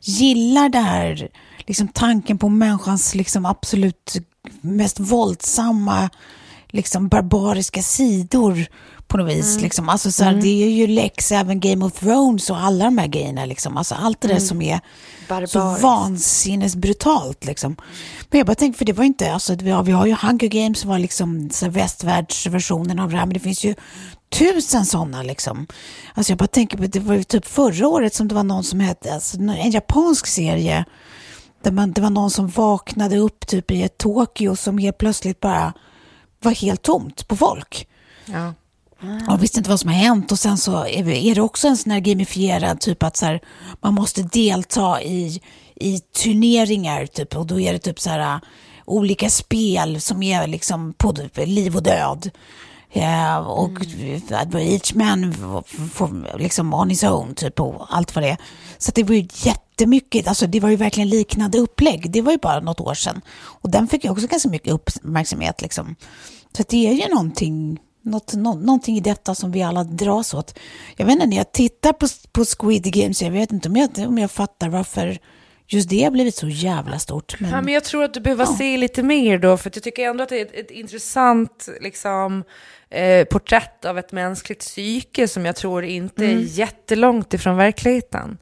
[0.00, 4.14] gillar det här, liksom tanken på människans liksom absolut
[4.60, 6.10] mest våldsamma,
[6.74, 8.66] liksom barbariska sidor
[9.06, 9.60] på något vis.
[9.60, 9.88] Liksom.
[9.88, 13.06] Alltså, så här, Det är ju läx även Game of Thrones och alla de här
[13.06, 13.44] grejerna.
[13.44, 13.76] Liksom.
[13.76, 14.80] Alltså, allt det där som är så
[15.58, 15.82] Barbariskt.
[15.82, 17.44] vansinnesbrutalt.
[17.44, 17.76] Liksom.
[18.30, 20.48] Men jag bara tänker, för det var inte, alltså, vi, har, vi har ju Hunger
[20.48, 23.74] Games som var liksom så här, västvärldsversionen av det här, men det finns ju
[24.32, 25.22] tusen sådana.
[25.22, 25.66] Liksom.
[26.14, 28.64] Alltså, jag bara tänker på, det var ju typ förra året som det var någon
[28.64, 30.84] som hette, alltså, en japansk serie,
[31.62, 35.40] där man, det var någon som vaknade upp typ i ett Tokyo som helt plötsligt
[35.40, 35.72] bara
[36.44, 37.88] var helt tomt på folk.
[38.26, 38.54] Ja.
[39.28, 41.92] Och visste inte vad som har hänt och sen så är det också en sån
[41.92, 43.40] här gamifierad typ att så här,
[43.80, 45.42] man måste delta i,
[45.74, 48.40] i turneringar typ och då är det typ så här äh,
[48.84, 52.30] olika spel som är liksom på liv och död.
[52.96, 53.70] Ja, och
[54.54, 55.34] each man
[55.92, 58.36] får liksom on his own typ och allt vad det är.
[58.78, 62.10] Så det var ju jättemycket, alltså det var ju verkligen liknande upplägg.
[62.10, 63.20] Det var ju bara något år sedan.
[63.36, 65.96] Och den fick ju också ganska mycket uppmärksamhet liksom.
[66.56, 70.58] Så det är ju någonting, något, nå, någonting i detta som vi alla dras åt.
[70.96, 73.90] Jag vet inte, när jag tittar på, på Squid Games, jag vet inte om jag,
[74.08, 75.18] om jag fattar varför
[75.66, 77.40] just det har blivit så jävla stort.
[77.40, 80.08] Men, Ja, men jag tror att du behöver se lite mer då, för jag tycker
[80.10, 82.44] ändå att det är ett, ett intressant liksom,
[82.90, 88.38] eh, porträtt av ett mänskligt psyke som jag tror inte är jättelångt ifrån verkligheten.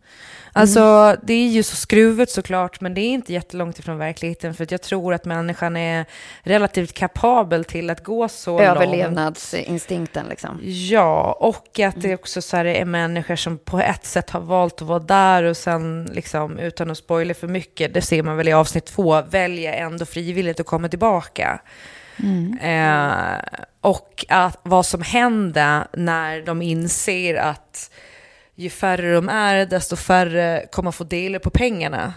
[0.54, 4.66] Alltså, det är ju så skruvet såklart, men det är inte jättelångt ifrån verkligheten, för
[4.70, 6.04] jag tror att människan är
[6.42, 8.62] relativt kapabel till att gå så långt.
[8.62, 10.60] Överlevnadsinstinkten liksom.
[10.62, 14.82] Ja, och att det också så här är människor som på ett sätt har valt
[14.82, 18.48] att vara där och sen, liksom, utan att spoila för mycket, det ser man väl
[18.48, 21.60] i avsnitt två, väljer ändå frivilligt att komma tillbaka.
[22.62, 23.12] Eh,
[23.80, 27.90] och att vad som händer när de inser att
[28.54, 32.14] ju färre de är, desto färre kommer få dela på pengarna.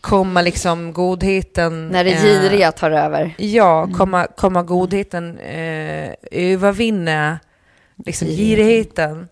[0.00, 1.88] Kommer liksom godheten...
[1.88, 3.34] När det eh, giriga tar över.
[3.38, 7.38] Ja, komma, komma godheten eh, övervinna
[8.06, 9.28] liksom girigheten.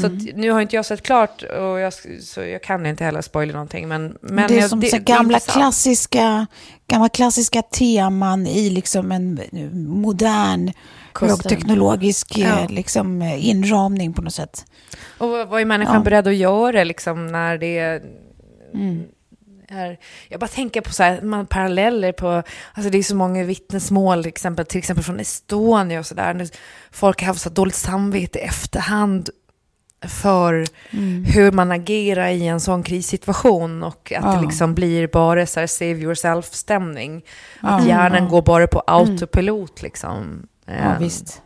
[0.00, 3.20] Så att, nu har inte jag sett klart och jag, så jag kan inte heller
[3.22, 3.88] spoila någonting.
[3.88, 5.52] Men, men det är jag- som så det är gamla, intressant.
[5.58, 6.46] klassiska,
[6.88, 9.40] gamla klassiska teman i liksom en
[9.88, 10.72] modern
[11.12, 11.28] Kostym.
[11.36, 12.46] högteknologisk Ja.
[12.60, 14.64] eh, liksom, eh, inramning på något sätt.
[15.18, 16.00] Och vad, vad är människan Ja.
[16.00, 18.02] beredd att göra liksom, när det.
[18.74, 19.02] Mm.
[19.68, 22.42] Är, jag bara tänker på så här, man, paralleller på,
[22.74, 26.48] alltså det är så många vittnesmål, till exempel, till exempel från Estonia och sådär.
[26.92, 29.30] Folk har haft så dåligt samvete i efterhand
[30.08, 31.24] för Mm.
[31.24, 34.32] hur man agerar i en sån krissituation och att Ja.
[34.40, 37.22] det liksom blir bara så här save yourself-stämning.
[37.60, 37.88] Att Ja.
[37.88, 38.28] hjärnan Ja.
[38.30, 40.46] går bara på autopilot liksom.
[40.66, 41.42] Ja, Ehm, visst.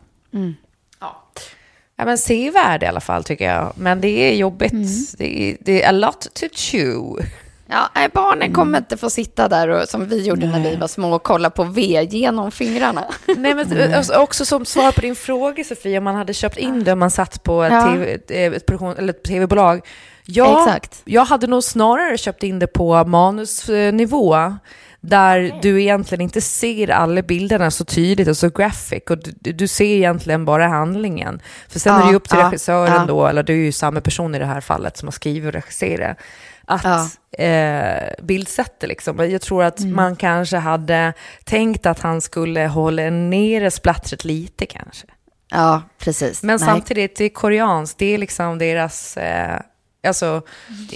[1.97, 3.73] Ja, men sevärd i alla fall tycker jag.
[3.75, 4.71] Men det är jobbigt.
[4.71, 4.87] Mm.
[5.17, 7.25] Det, är, det är a lot to chew.
[7.71, 10.87] Ja, nej, barnen kommer inte få sitta där och, som vi gjorde när vi var
[10.87, 13.05] små och kolla på V genom fingrarna.
[13.37, 16.83] Nej, men alltså, också som svar på din fråga Sofia, om man hade köpt in
[16.83, 17.91] det om man satt på ett, Ja.
[17.91, 19.81] TV, eh, ett, produktion, eller ett tv-bolag.
[20.25, 21.01] Ja, Exakt.
[21.05, 24.55] jag hade nog snarare köpt in det på manusnivå.
[25.03, 29.03] Där du egentligen inte ser alla bilderna så tydligt och så graphic.
[29.09, 31.41] Och du, du ser egentligen bara handlingen.
[31.69, 33.05] För sen Ja, är det ju upp till ja, regissören ja.
[33.05, 35.53] då, eller du är ju samma person i det här fallet som har skrivit och
[35.53, 36.17] regisserat.
[36.65, 37.09] Att Ja.
[37.45, 39.29] eh, bildsätta liksom.
[39.31, 45.07] Jag tror att man kanske hade tänkt att han skulle hålla nere splattret lite kanske.
[45.49, 46.43] Ja, precis.
[46.43, 46.65] Men Nej.
[46.67, 49.59] samtidigt, det är koreanskt, det är liksom deras eh,
[50.07, 50.41] alltså,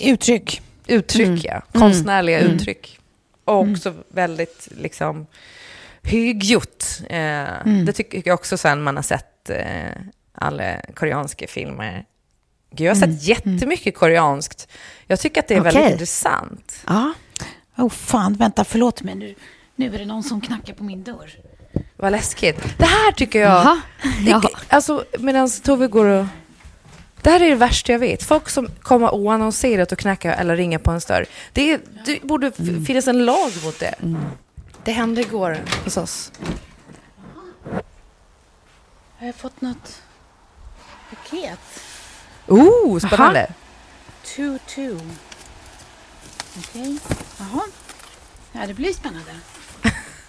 [0.01, 0.61] Uttryck.
[0.87, 1.39] uttryck, Mm.
[1.43, 1.79] ja.
[1.79, 2.99] konstnärliga uttryck.
[3.45, 5.27] Och också väldigt liksom
[6.03, 7.01] högljutt.
[7.09, 7.17] Eh,
[7.65, 7.85] Mm.
[7.85, 9.91] Det tycker jag också sen man har sett eh,
[10.33, 12.05] alla koreanska filmer.
[12.71, 14.67] Gud, jag har sett jättemycket koreanskt.
[15.07, 15.73] Jag tycker att det är okay.
[15.73, 16.83] väldigt intressant.
[16.87, 17.13] Ja.
[17.77, 19.15] Oh, fan, vänta, förlåt mig.
[19.15, 19.35] Nu,
[19.75, 21.31] nu är det någon som knackar på min dörr.
[21.95, 22.77] Vad läskigt.
[22.77, 23.77] Det här tycker jag...
[24.69, 26.25] Alltså, medan Tove går och...
[27.21, 28.23] Det här är det värsta jag vet.
[28.23, 31.25] Folk som kommer oannonserat och knackar eller ringer på en dörr.
[31.53, 32.85] Det, det borde mm.
[32.85, 33.95] finnas en lag mot det.
[34.01, 34.21] Mm.
[34.83, 36.31] Det hände igår hos oss.
[39.17, 40.01] Har jag fått något
[41.09, 41.59] paket?
[42.47, 43.39] Oh, spännande.
[43.39, 43.53] Aha.
[44.25, 44.99] 2-2.
[46.57, 46.81] Okej.
[46.81, 46.97] Okay.
[47.39, 47.61] Jaha.
[48.51, 49.31] Ja, det blir spännande.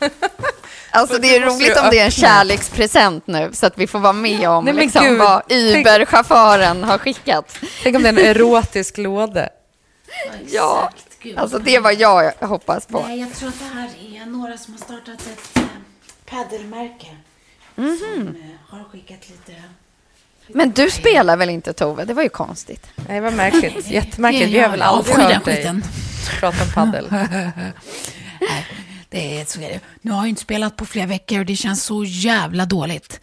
[0.90, 4.12] Alltså det är roligt om det är en kärlekspresent nu så att vi får vara
[4.12, 7.58] med om Nej, liksom, vad Uber-chauffören har skickat.
[7.82, 9.48] Tänk om det är en erotisk låda.
[10.06, 10.90] Ja, ja.
[11.20, 13.04] Gud, alltså det är vad jag hoppas på.
[13.08, 13.88] Nej, jag tror att det här
[14.22, 15.62] är några som har startat ett äh,
[16.24, 17.16] paddelmärke
[17.76, 17.98] mm -hmm.
[17.98, 19.62] som äh, har skickat lite
[20.48, 22.04] men du spelar väl inte Tove?
[22.04, 22.86] Det var ju konstigt.
[23.08, 23.90] Nej, vad märkligt.
[23.90, 24.50] Jättemärkligt.
[24.50, 25.82] Vi har väl Ja, aldrig hört dig
[26.40, 27.06] prata om paddel.
[27.10, 28.66] Nej,
[29.10, 29.80] det är, så är det.
[30.00, 33.20] Nu har jag inte spelat på flera veckor och det känns så jävla dåligt.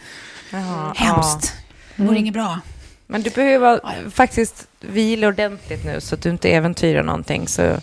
[0.96, 1.54] Hemskt.
[1.96, 2.60] Det vore inget bra.
[3.08, 7.48] Men du behöver faktiskt vila ordentligt nu så att du inte äventyrar någonting.
[7.48, 7.78] Så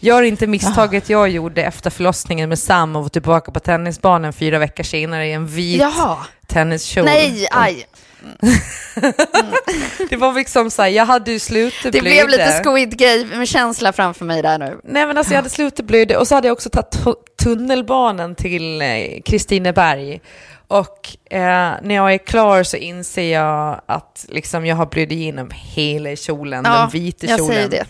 [0.00, 4.58] gör inte misstaget jag gjorde efter förlossningen med Sam och var tillbaka på tennisbanan fyra
[4.58, 6.16] veckor senare i en vit Jaha.
[6.46, 7.04] tenniskjol.
[7.04, 7.86] Nej, aj.
[10.10, 14.24] Det var liksom så här, jag hade ju slutat Det blev lite Squid Game-känsla framför
[14.24, 14.80] mig där nu.
[14.84, 18.34] Nej men alltså jag hade slutat blöda och så hade jag också tagit tu- tunnelbanan
[18.34, 18.88] till eh,
[19.24, 20.20] Kristineberg.
[20.68, 25.50] Och eh, när jag är klar så inser jag att liksom, jag har blödit igenom
[25.54, 27.54] hela kjolen, den vita jag kjolen.
[27.54, 27.84] säger det.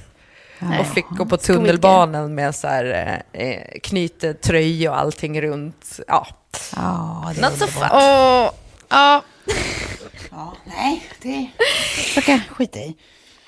[0.81, 6.01] Och fick gå på tunnelbanan med så här, eh, knyta tröja och allting runt.
[6.09, 6.27] Ja,
[6.77, 7.89] Ja, det not so fun.
[7.93, 8.51] Åh,
[8.89, 9.23] ja.
[10.37, 11.49] Ja, nej, det
[12.21, 12.97] ska jag skita i.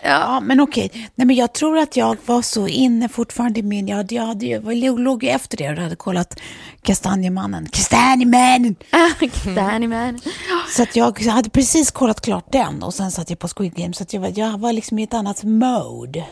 [0.02, 0.08] Ja.
[0.08, 0.90] Ja, men okej.
[1.14, 3.88] Nej, men jag tror att jag var så inne fortfarande i min...
[3.88, 6.40] Jag, jag, hade, jag låg- ju efter det och hade kollat
[6.82, 7.66] Kastanjemannen.
[7.72, 8.76] Kastanjemannen!
[9.90, 10.20] Man.
[10.68, 13.94] Så att jag hade precis kollat klart den och sen satt jag på Squid Game.
[13.94, 16.24] Så att jag, var, jag var liksom i ett annat mode.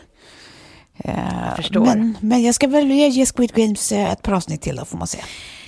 [1.04, 1.84] Eh, förstår.
[1.84, 4.98] Men, men jag ska väl ge Squid Games eh, ett par avsnitt till då, får
[4.98, 5.18] man se.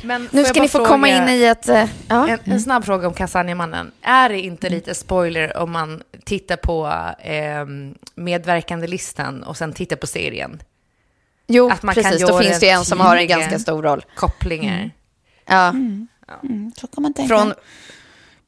[0.03, 1.69] Men Nu jag ska ni få fråga- komma in i ett...
[2.09, 2.29] Ja.
[2.29, 3.91] En, en snabb fråga om Kastanjemannen.
[4.03, 6.87] Är det inte lite spoiler om man tittar på
[7.29, 7.67] eh,
[8.14, 10.62] medverkande-listan och sen tittar på serien?
[11.47, 12.29] Jo, Att man kan precis.
[12.29, 14.05] Då finns det ju en som har en ganska stor roll.
[14.14, 14.91] Kopplingar.
[15.47, 15.69] Ja.
[15.69, 16.09] Mm,
[16.81, 17.29] så kan man tänka.
[17.29, 17.53] Från,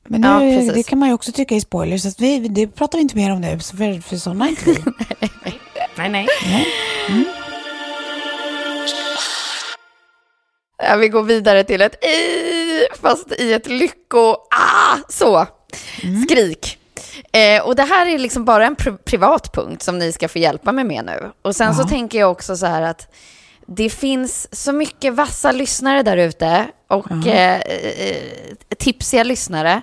[0.08, 2.02] men nu, Ja, det kan man ju också tycka är spoilers.
[2.02, 4.48] Så att vi, det pratar vi inte mer om nu, så för, för sådana är
[4.50, 4.76] inte vi.
[6.08, 6.28] Nej, nej.
[10.82, 14.30] ja, vi går vidare till ett i, fast i ett lycko...
[14.50, 15.46] Ah, så.
[16.28, 16.78] Skrik.
[17.32, 20.38] Eh, och det här är liksom bara en pri- privat punkt som ni ska få
[20.38, 21.30] hjälpa mig med nu.
[21.42, 23.14] Och sen så tänker jag också så här att
[23.66, 28.16] det finns så mycket vassa lyssnare där ute och eh, eh,
[28.78, 29.82] tipsiga lyssnare.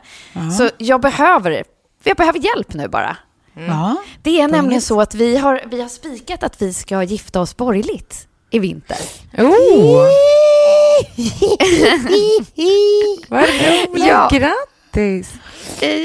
[0.57, 1.63] Så jag behöver,
[2.03, 3.17] jag behöver hjälp nu bara.
[3.67, 3.95] Ja.
[4.21, 7.57] Det är nämligen så att vi har, vi har spikat att vi ska gifta oss
[7.57, 8.97] borgerligt i vinter.
[9.37, 10.07] Oh,
[13.29, 14.07] vad roligt.
[14.07, 14.29] Ja.
[14.31, 15.33] Grattis.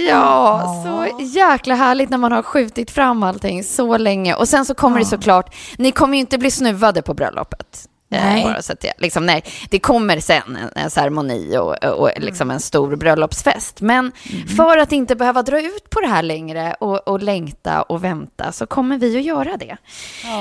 [0.09, 4.35] Ja, så jäkla härligt när man har skjutit fram allting så länge.
[4.35, 7.89] Och sen så kommer det såklart, ni kommer ju inte bli snuvade på bröllopet.
[8.13, 8.45] Eh, Nej.
[8.45, 12.51] Bara så att jag, liksom, nej, det kommer sen en, en ceremoni och, och liksom
[12.51, 13.81] en stor bröllopsfest.
[13.81, 14.13] Men
[14.57, 18.53] för att inte behöva dra ut på det här längre och, och längta och vänta
[18.53, 19.77] så kommer vi att göra det.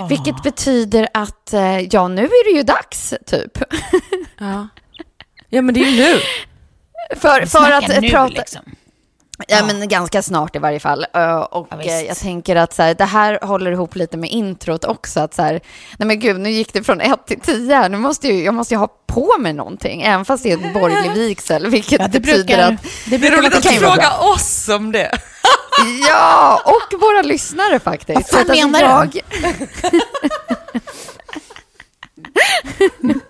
[0.10, 3.58] Vilket betyder att, eh, ja, nu är det ju dags, typ.
[4.38, 4.68] Ja.
[5.50, 6.20] ja, men det är ju nu.
[7.16, 8.34] för, för att nu, prata...
[8.34, 8.62] liksom.
[9.48, 11.06] Ja, men ganska snart i varje fall.
[11.14, 14.30] Ö, Och Ja, eh, jag tänker att så här, det här håller ihop lite med
[14.30, 15.20] introt också.
[15.20, 15.52] Att så här,
[15.98, 17.90] nej men gud, nu gick det från ett till tio här.
[17.90, 20.74] Nu måste ju, jag måste ju ha på mig någonting, även fast det är en
[20.82, 21.68] borgerlig vigsel.
[21.68, 25.12] Vilket Ja, det betyder brukar, att, det brukar roligt att frågar oss om det.
[26.10, 28.34] ja, och våra lyssnare faktiskt.
[28.34, 29.20] Vad fan menar du?
[29.20, 29.22] jag...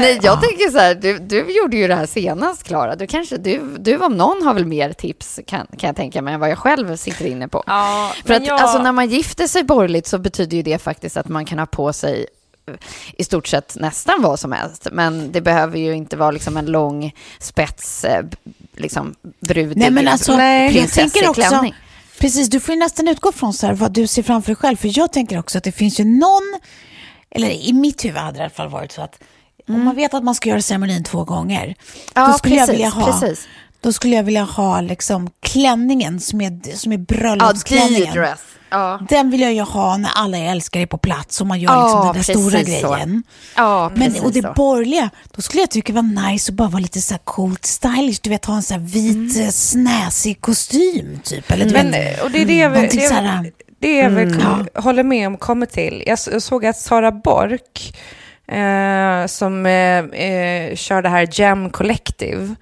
[0.00, 2.96] Nej, jag tänker så här, du, du gjorde ju det här senast, Klara.
[2.96, 6.34] Du kanske, du, du om någon har väl mer tips, kan, kan jag tänka mig,
[6.34, 7.64] än vad jag själv sitter inne på.
[7.66, 11.28] Ja, För att alltså, när man gifter sig borgerligt så betyder ju det faktiskt att
[11.28, 12.26] man kan ha på sig
[12.66, 12.74] eh,
[13.16, 14.88] i stort sett nästan vad som helst.
[14.92, 18.24] Men det behöver ju inte vara liksom en lång spets, eh,
[18.76, 21.74] liksom brudig Nej, men alltså, jag prinsesseklänning.
[22.18, 24.76] precis, du får ju nästan utgå från så här, vad du ser framför dig själv.
[24.76, 26.60] För jag tänker också att det finns ju någon,
[27.30, 29.18] eller i mitt huvud hade det i alla fall varit så att
[29.68, 31.74] om man vet att man ska göra ceremonin två gånger, Mm.
[32.14, 33.48] Ja, då skulle jag precis, vilja ha precis.
[33.80, 38.14] Då skulle jag vilja ha liksom klänningen som är, som är Ja, bröllopsklänningen.
[38.14, 38.40] D-dress.
[38.70, 39.00] Ja.
[39.08, 41.72] Den vill jag ju ha när alla jag älskar är på plats och man gör
[41.72, 42.92] Ja, liksom den där stora så.
[42.92, 43.22] grejen.
[43.56, 44.52] ja, Men, och det så.
[44.56, 47.66] borgerliga, då skulle jag tycka det var nice att bara vara lite så här coolt
[47.66, 48.18] stylish.
[48.22, 49.52] Du vet, ha en så här vit mm.
[49.52, 51.50] snäsig kostym typ.
[51.50, 53.50] Eller Men, vet, och det är det jag, någonting det, jag-
[53.80, 54.40] det jag vill
[54.74, 54.80] Ja.
[54.82, 56.02] håller med om kommer till.
[56.06, 57.96] Jag, jag såg att Sara Bork,
[58.48, 62.54] eh, som eh, eh, kör det här Gem Collective,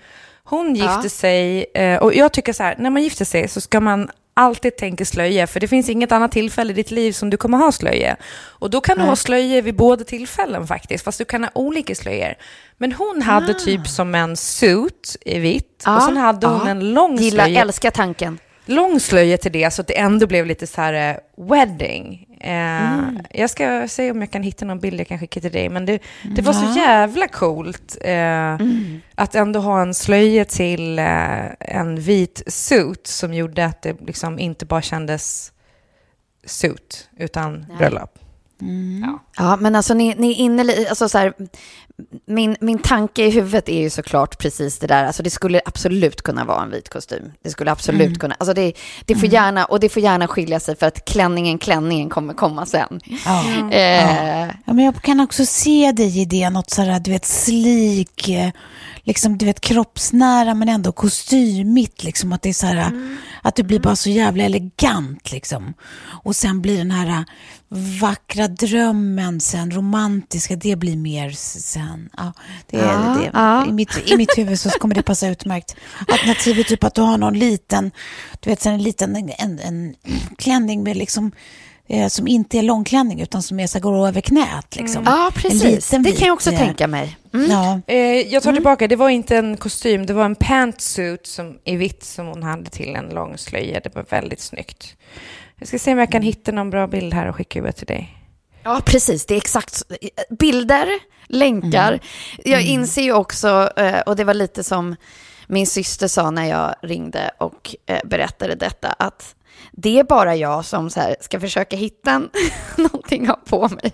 [0.45, 1.09] hon gifte Ja.
[1.09, 4.77] sig, eh, och jag tycker så här, när man gifter sig så ska man alltid
[4.77, 7.73] tänker slöja, för det finns inget annat tillfälle i ditt liv som du kommer ha
[7.73, 8.17] slöja.
[8.45, 9.09] Och då kan du Nej.
[9.09, 12.35] ha slöja vid båda tillfällen faktiskt, fast du kan ha olika slöjor.
[12.79, 16.71] Men hon hade typ som en suit i vitt och sen hade hon ja.
[16.71, 18.39] en lång slöja älskar tanken.
[18.67, 22.26] lång slöja till det så att det ändå blev lite så här eh, wedding.
[22.41, 25.69] Eh, Jag ska se om jag kan hitta någon bild jag kan skicka till dig.
[25.69, 25.99] Men det,
[26.37, 28.59] det var så jävla coolt eh,
[29.15, 34.39] att ändå ha en slöja till eh, en vit suit som gjorde att det liksom
[34.39, 35.53] inte bara kändes
[36.45, 38.19] suit utan bröllop.
[39.37, 41.33] Ja, men alltså ni, ni är inne alltså så här,
[42.27, 46.23] min, min tanke i huvudet är ju såklart precis det där, alltså det skulle absolut
[46.23, 47.33] kunna vara en vit kostym.
[47.43, 48.73] Det skulle absolut kunna, alltså det,
[49.05, 52.67] det får gärna, och det får gärna skilja sig för att klänningen, klänningen kommer komma
[52.67, 53.01] sen.
[53.25, 53.45] Ja.
[53.71, 58.29] Eh, Ja, men jag kan också se dig i det, något sådär, du vet, slik,
[58.29, 58.51] eh,
[59.03, 62.91] liksom, du vet, kroppsnära men ändå kostymigt, liksom, att det är så här,
[63.47, 65.75] att du blir bara så jävla elegant, liksom.
[66.25, 67.23] Och sen blir den här eh,
[68.01, 72.09] vackra drömmen sen, romantiska, det blir mer sen.
[72.17, 72.33] Ja,
[72.71, 73.31] det, är Ja, det.
[73.33, 73.67] ja.
[73.67, 75.77] I, mitt, I mitt huvud så kommer det passa utmärkt.
[76.09, 77.91] Alternativet typ att du har någon liten,
[78.41, 79.95] du vet, en liten en, en, en
[80.39, 81.33] klänning med liksom
[81.89, 84.77] eh, som inte är långklänning utan som är så går över knät.
[84.77, 85.03] Liksom.
[85.07, 85.89] ja, En precis.
[85.91, 87.17] Det kan jag också vit, eh, tänka mig.
[87.37, 87.51] Mm.
[87.51, 87.81] Ja.
[87.87, 91.77] Eh, jag tar tillbaka, det var inte en kostym, det var en pantsuit som, i
[91.77, 93.81] vitt som hon hade till en lång slöja.
[93.81, 94.97] Det var väldigt snyggt.
[95.59, 97.87] Jag ska se om jag kan hitta någon bra bild här och skicka över till
[97.87, 98.17] dig.
[98.63, 99.27] Ja, precis.
[99.27, 99.85] Det är exakt så.
[100.39, 100.89] Bilder,
[101.27, 102.01] länkar.
[102.45, 104.97] Jag inser ju också, eh, och det var lite som
[105.47, 109.36] min syster sa när jag ringde och eh, berättade detta, att
[109.79, 112.23] det är bara jag som så här ska försöka hitta
[112.77, 113.93] någonting att ha på mig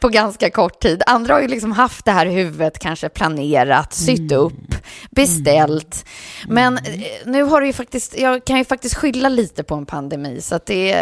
[0.00, 1.02] på ganska kort tid.
[1.06, 4.74] Andra har ju liksom haft det här i huvudet, kanske planerat, sytt upp,
[5.10, 6.04] beställt.
[6.48, 6.82] Men eh,
[7.26, 10.54] nu har det ju faktiskt, jag kan ju faktiskt skylla lite på en pandemi, så
[10.54, 10.92] att det,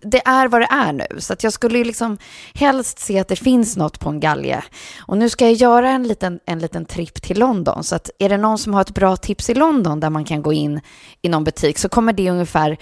[0.00, 1.06] det är vad det är nu.
[1.18, 2.18] Så att jag skulle ju liksom
[2.54, 4.64] helst se att det finns något på en galge.
[5.06, 7.84] Och nu ska jag göra en liten, en liten tripp till London.
[7.84, 10.42] Så att är det någon som har ett bra tips i London där man kan
[10.42, 10.80] gå in
[11.22, 12.78] i någon butik så kommer det ungefär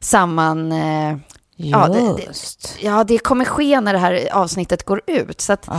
[0.00, 0.72] samman...
[0.72, 1.16] Eh,
[1.56, 2.76] ja, det, det, Just.
[2.80, 5.40] ja, det kommer ske när det här avsnittet går ut.
[5.40, 5.74] Så att eh,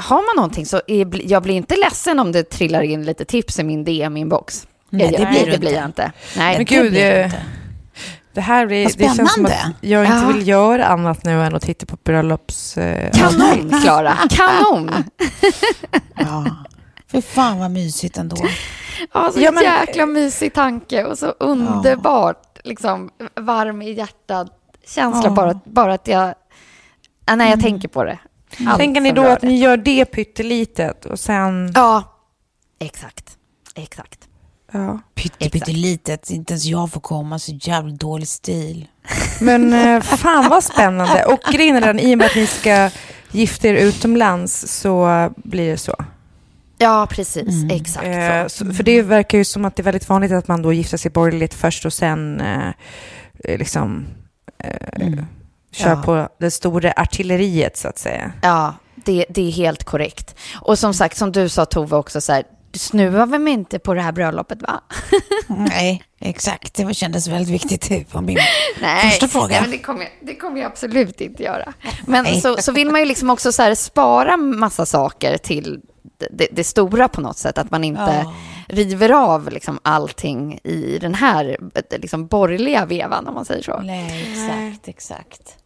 [0.00, 3.58] har man någonting så är, jag blir inte ledsen om det trillar in lite tips
[3.58, 4.66] i min DM-inbox.
[4.90, 5.78] Nej, det blir du det blir inte.
[5.80, 6.12] jag inte.
[6.36, 7.42] Nej, Men det gud, blir det det, inte.
[8.34, 9.76] det här blir, Vad det känns som att spännande.
[9.80, 10.32] jag inte Ja.
[10.32, 12.78] vill göra annat nu än att titta på bröllops...
[12.78, 14.16] Eh, Kanon, Klara.
[14.30, 14.90] Kanon!
[16.18, 16.46] Ja.
[17.12, 18.36] Fy fan vad mysigt ändå.
[19.14, 23.10] Ja, så Ja, men- jäkla mysig tanke och så underbart, liksom,
[23.40, 24.58] varm i hjärtat.
[24.86, 25.30] Känsla Ja.
[25.30, 26.34] bara, bara att jag...
[27.26, 28.18] Ja, när jag tänker på det.
[28.66, 29.46] Allt Tänker ni då att det.
[29.46, 31.72] ni gör det pyttelitet och sen...
[31.74, 32.02] Ja,
[32.78, 33.36] exakt.
[33.74, 34.28] Exakt.
[34.72, 35.00] Ja.
[35.14, 38.88] Pytte, pyttelitet, inte ens jag får komma, så jävla dålig stil.
[39.40, 41.24] Men eh, fan vad spännande.
[41.24, 42.90] Och grejen är den, i och med att ni ska
[43.30, 45.94] gifta er utomlands så blir det så.
[46.82, 47.64] Ja, precis.
[47.70, 48.72] Exakt Eh, så.
[48.74, 51.10] För det verkar ju som att det är väldigt vanligt att man då gifter sig
[51.10, 52.68] borgerligt först och sen eh,
[53.44, 54.06] eh, liksom
[54.58, 55.12] eh,
[55.72, 56.02] kör Ja.
[56.04, 58.32] på det stora artilleriet så att säga.
[58.42, 60.34] Ja, det, det är helt korrekt.
[60.60, 63.78] Och som sagt, som du sa Tove också, så här, du snuvar väl mig inte
[63.78, 64.80] på det här bröllopet, va?
[65.46, 66.74] Nej, exakt.
[66.74, 68.38] Det var- kändes väldigt viktigt typ, på min
[68.80, 69.46] Nej, första fråga.
[69.48, 71.72] Nej, men det, kommer, jag- det kommer jag absolut inte göra.
[72.06, 72.40] Men Nej.
[72.40, 75.80] så, så vill man ju liksom också så här spara massa saker till
[76.30, 77.58] det, det, stora på något sätt.
[77.58, 78.34] Att man inte Ja.
[78.68, 81.56] river av liksom allting i den här
[81.90, 83.80] liksom borgerliga vevan, om man säger så.
[83.80, 85.56] Nej, exakt, exakt.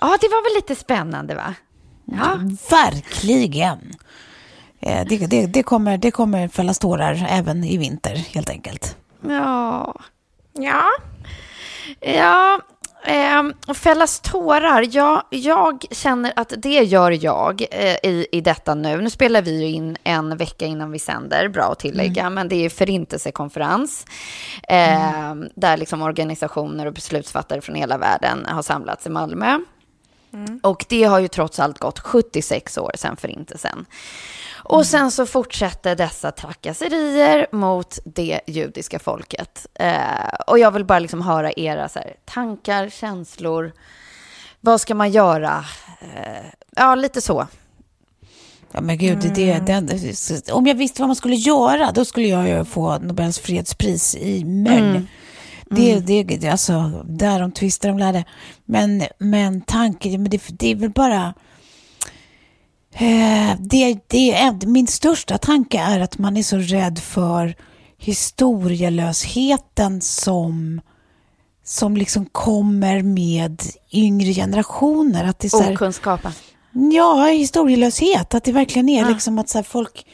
[0.00, 1.54] Ja, det var väl lite spännande, va?
[2.04, 2.38] Ja,
[2.70, 3.92] Verkligen.
[4.80, 8.96] Eh, Det, det, det, kommer, det kommer fällas tårar även i vinter, helt enkelt.
[9.28, 9.94] ja.
[10.58, 10.82] Ja.
[12.00, 12.60] Ja,
[13.66, 14.86] och fällas tårar.
[14.90, 19.00] Ja, jag känner att det gör jag eh, i, i detta nu.
[19.00, 22.64] Nu spelar vi ju in en vecka innan vi sänder, bra att tillägga, men det
[22.64, 24.06] är förintelsekonferens.
[24.68, 29.58] Eh, Där liksom organisationer och beslutsfattare från hela världen har samlats i Malmö.
[30.62, 33.86] Och det har ju trots allt gått 76 år sedan förintelsen.
[34.68, 39.66] Och sen så fortsätter dessa trakasserier mot det judiska folket.
[39.74, 39.94] Eh,
[40.46, 43.72] och jag vill bara liksom höra era så här, tankar, känslor.
[44.60, 45.64] Vad ska man göra?
[46.00, 46.46] Eh,
[46.76, 47.46] ja, lite så.
[48.72, 52.28] Ja, men gud, det, det, det, om jag visste vad man skulle göra, då skulle
[52.28, 55.08] jag ju få Nobels fredspris i Möln.
[55.70, 58.24] Det, det, det, alltså, där de tvistar de lärde.
[58.64, 61.34] Men, men tanken, men det, det är väl bara...
[62.98, 67.54] Eh, det, det min största tanke är att man är så rädd för
[67.98, 70.80] historielösheten som
[71.64, 75.24] som liksom kommer med yngre generationer.
[75.24, 76.32] Att det är Okunskapen.
[76.92, 78.34] Ja, historielöshet.
[78.34, 80.06] Att det verkligen är liksom att så folk...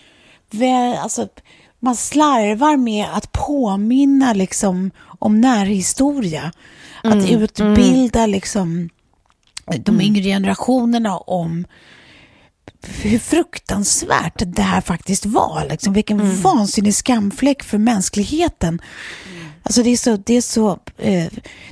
[0.98, 1.28] Alltså,
[1.80, 6.52] man slarvar med att påminna liksom, om närhistoria.
[7.02, 8.88] Att utbilda liksom,
[9.78, 11.64] de yngre generationerna om
[12.86, 15.66] hur fruktansvärt det här faktiskt var.
[15.70, 15.92] Liksom.
[15.92, 18.80] Vilken vansinnig skamfläck för mänskligheten.
[19.62, 21.26] Alltså det är så, det är så, eh,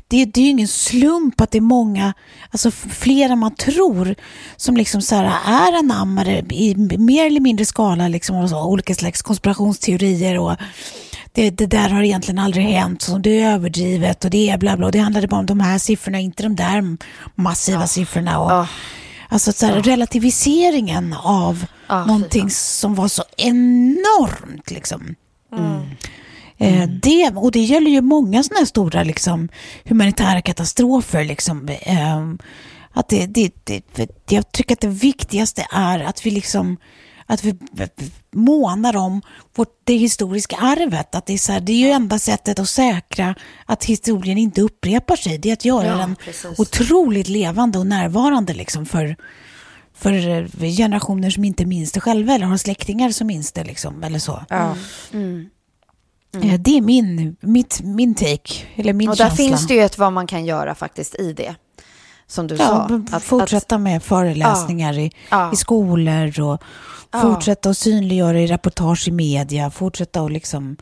[0.09, 2.15] det, det är ju ingen slump att det är många,
[2.51, 4.15] alltså fler än man tror,
[4.57, 8.95] som liksom så här är anammare i mer eller mindre skala liksom, och så, olika
[8.95, 10.57] slags konspirationsteorier och
[11.33, 14.77] det, det där har egentligen aldrig hänt, så det är överdrivet och det är bla
[14.77, 14.87] bla.
[14.87, 16.97] Och det handlade bara om de här siffrorna, inte de där
[17.35, 18.39] massiva siffrorna.
[18.39, 18.67] Och,
[19.33, 22.51] Alltså så här, relativiseringen av Ja, någonting fan.
[22.51, 25.15] som var så enormt liksom.
[26.59, 29.49] Eh, det, och det gäller ju många sådana här stora liksom,
[29.85, 31.25] humanitära katastrofer.
[31.25, 32.29] Liksom, eh,
[32.93, 36.77] att det, det, det, det, jag tycker att det viktigaste är att vi liksom
[37.33, 37.57] att vi
[38.33, 39.23] månar om
[39.57, 41.15] vårt, det historiska arvet.
[41.15, 43.35] Att det, är så här, det är ju enda sättet att säkra
[43.67, 45.39] att historien inte upprepar sig.
[45.39, 46.59] Det är att göra Ja, den precis.
[46.59, 49.17] otroligt levande och närvarande liksom för,
[49.95, 50.13] för
[50.63, 53.65] eh, generationer som inte minns det själva eller har släktingar som minns det.
[53.65, 54.45] Liksom, eller så.
[54.49, 54.77] Ja.
[56.43, 59.37] Eh, Det är min, mitt, min take, eller min Och där känsla.
[59.45, 61.55] finns det ju ett vad man kan göra faktiskt i det.
[62.27, 62.99] Som du Ja, sa.
[62.99, 65.53] b- fortsätta med föreläsningar i, Ja.
[65.53, 66.63] i skolor och
[67.13, 67.21] Ja.
[67.21, 70.77] fortsätta att synliggöra i reportage i media, fortsätta att liksom,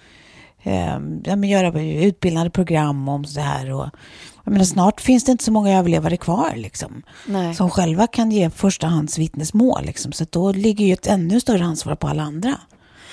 [0.62, 3.72] eh, ja, men göra utbildande program om det här.
[3.72, 3.88] Och,
[4.44, 7.54] jag menar, snart finns det inte så många överlevare kvar liksom, Nej.
[7.54, 9.84] som själva kan ge förstahands vittnesmål.
[9.84, 12.58] Liksom, så då ligger ju ett ännu större ansvar på alla andra.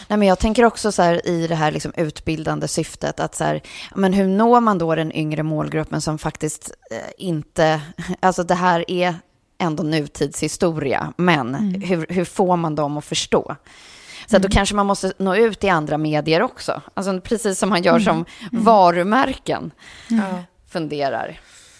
[0.07, 3.43] Nej, men jag tänker också så här i det här liksom utbildande syftet att så
[3.43, 3.61] här,
[3.95, 7.81] men hur når man då den yngre målgruppen som faktiskt eh, inte,
[8.19, 9.15] alltså det här är
[9.65, 13.55] ändå nutidshistoria, men hur, hur får man dem att förstå?
[14.27, 17.69] Så att då kanske man måste nå ut i andra medier också, alltså precis som
[17.69, 19.71] man gör som varumärken
[20.69, 21.39] funderar.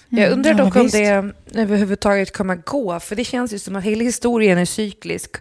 [0.09, 0.95] Jag undrar Mm, ja, dock om visst.
[0.95, 5.35] det överhuvudtaget kommer gå, för det känns ju som att hela historien är cyklisk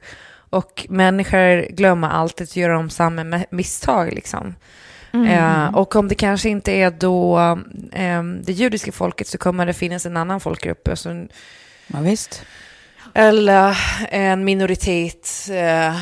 [0.50, 4.12] och människor glömmer alltid att göra om samma misstag.
[4.12, 4.54] Liksom.
[5.14, 7.38] Eh, och om det kanske inte är då
[7.92, 11.26] eh, det judiska folket så kommer det finnas en annan folkgrupp, alltså
[11.86, 12.42] Ja, visst.
[13.14, 13.78] eller
[14.10, 15.96] en minoritet eh,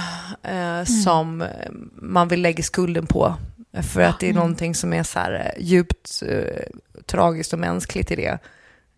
[0.55, 1.45] eh, som
[1.95, 3.35] man vill lägga skulden på.
[3.93, 6.63] För att det är någonting som är så här eh, djupt eh,
[7.07, 8.39] tragiskt och mänskligt i det.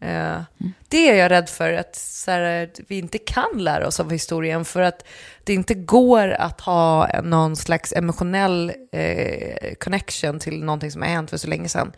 [0.01, 0.41] Eh,
[0.89, 4.65] Det är jag rädd för, att, så här, vi inte kan lära oss av historien
[4.65, 5.05] för att
[5.45, 11.31] det inte går att ha någon slags emotionell eh, connection till någonting som har hänt
[11.31, 11.93] för så länge sedan.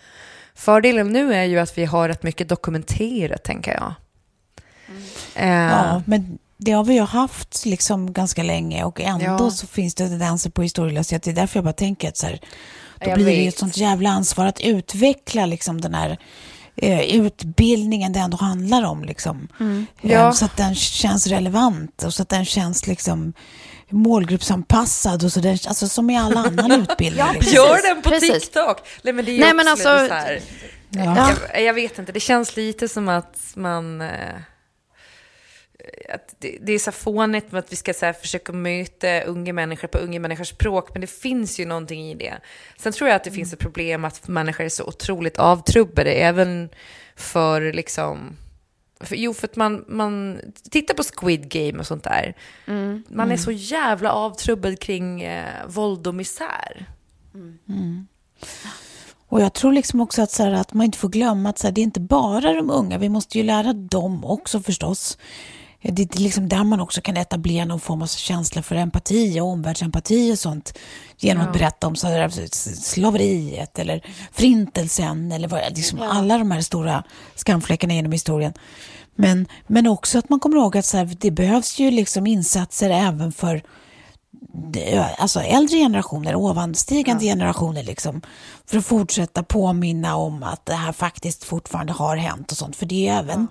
[0.54, 3.94] Fördelen nu är ju att vi har rätt mycket dokumenterat, tänker jag.
[5.36, 9.50] Eh, Ja, men det har vi ju haft liksom ganska länge och ändå Ja.
[9.50, 11.22] så finns det tendenser på historielöshet.
[11.22, 12.40] Det är därför jag bara tänker att så här,
[13.00, 13.54] då Jag blir det ju vet.
[13.54, 16.18] ett sånt jävla ansvar att utveckla liksom den här
[16.76, 19.04] eh, utbildningen det ändå handlar om.
[19.04, 19.48] Liksom.
[19.60, 20.32] Eh, Ja.
[20.32, 23.32] Så att den känns relevant och så att den känns liksom
[23.90, 27.24] målgruppsanpassad och så den, alltså som i all annan utbildning.
[27.34, 27.52] liksom.
[27.54, 28.32] Gör den på precis.
[28.44, 28.76] TikTok!
[29.02, 30.40] Nej men det är Nej, men alltså- så här,
[30.90, 31.30] Ja.
[31.52, 34.00] jag, jag vet inte, det känns lite som att man...
[34.00, 34.08] Eh,
[36.08, 39.52] att det, det är så fånigt med att vi ska så här, försöka möta unga
[39.52, 42.34] människor på unga människors språk, men det finns ju någonting i det.
[42.78, 46.68] Sen tror jag att det finns ett problem att människor är så otroligt avtrubbade, även
[47.16, 48.36] för liksom...
[49.00, 52.34] För, jo, för att man, man tittar på Squid Game och sånt där.
[53.08, 56.86] Man är så jävla avtrubbad kring eh, våld och misär.
[59.28, 61.66] Och jag tror liksom också att, så här, att man inte får glömma att så
[61.66, 65.18] här, det är inte bara de unga, vi måste ju lära dem också förstås.
[65.88, 69.46] Det är liksom där man också kan etablera någon form av känsla för empati och
[69.46, 70.78] omvärldsempati och sånt.
[71.18, 72.28] Genom att berätta om så här,
[72.82, 78.52] slaveriet eller förintelsen eller vad, liksom alla de här stora skamfläckarna genom historien.
[79.14, 82.90] Men, men också att man kommer ihåg att så här, det behövs ju liksom insatser
[82.90, 83.62] även för
[85.18, 88.20] alltså äldre generationer, ovanstigande generationer liksom,
[88.66, 92.76] för att fortsätta påminna om att det här faktiskt fortfarande har hänt och sånt.
[92.76, 93.48] För det är även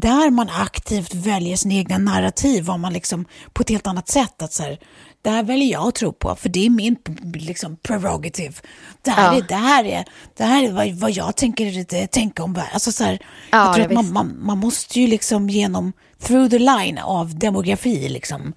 [0.00, 4.42] där man aktivt väljer sin egna narrativ, vad man liksom på ett helt annat sätt.
[4.42, 4.78] Att så här,
[5.22, 6.96] det här väljer jag att tro på, för det är min
[7.34, 8.54] liksom, prerogative.
[9.02, 9.38] Det här, Ja.
[9.38, 10.04] är, det här är,
[10.36, 12.70] det här är vad, vad jag tänker eh, tänka om världen.
[12.74, 13.18] Alltså, så här,
[13.50, 17.38] Ja, jag tror att man, man, man måste ju liksom genom, through the line av
[17.38, 18.52] demografi, liksom,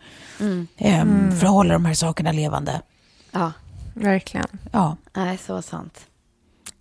[0.78, 2.82] ehm, för att hålla de här sakerna levande.
[3.32, 3.52] Ja,
[3.94, 4.48] Verkligen.
[4.72, 4.98] Ja.
[5.16, 6.00] nej, så sant.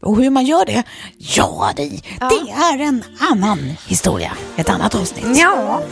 [0.02, 0.84] Och hur man gör det,
[1.18, 1.88] ja, det,
[2.18, 4.32] det är en annan historia.
[4.56, 5.38] Ett annat avsnitt.
[5.38, 5.82] Ja.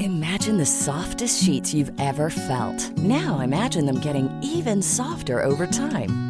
[0.00, 2.98] Imagine the softest sheets you've ever felt.
[2.98, 6.29] Now imagine them getting even softer over time.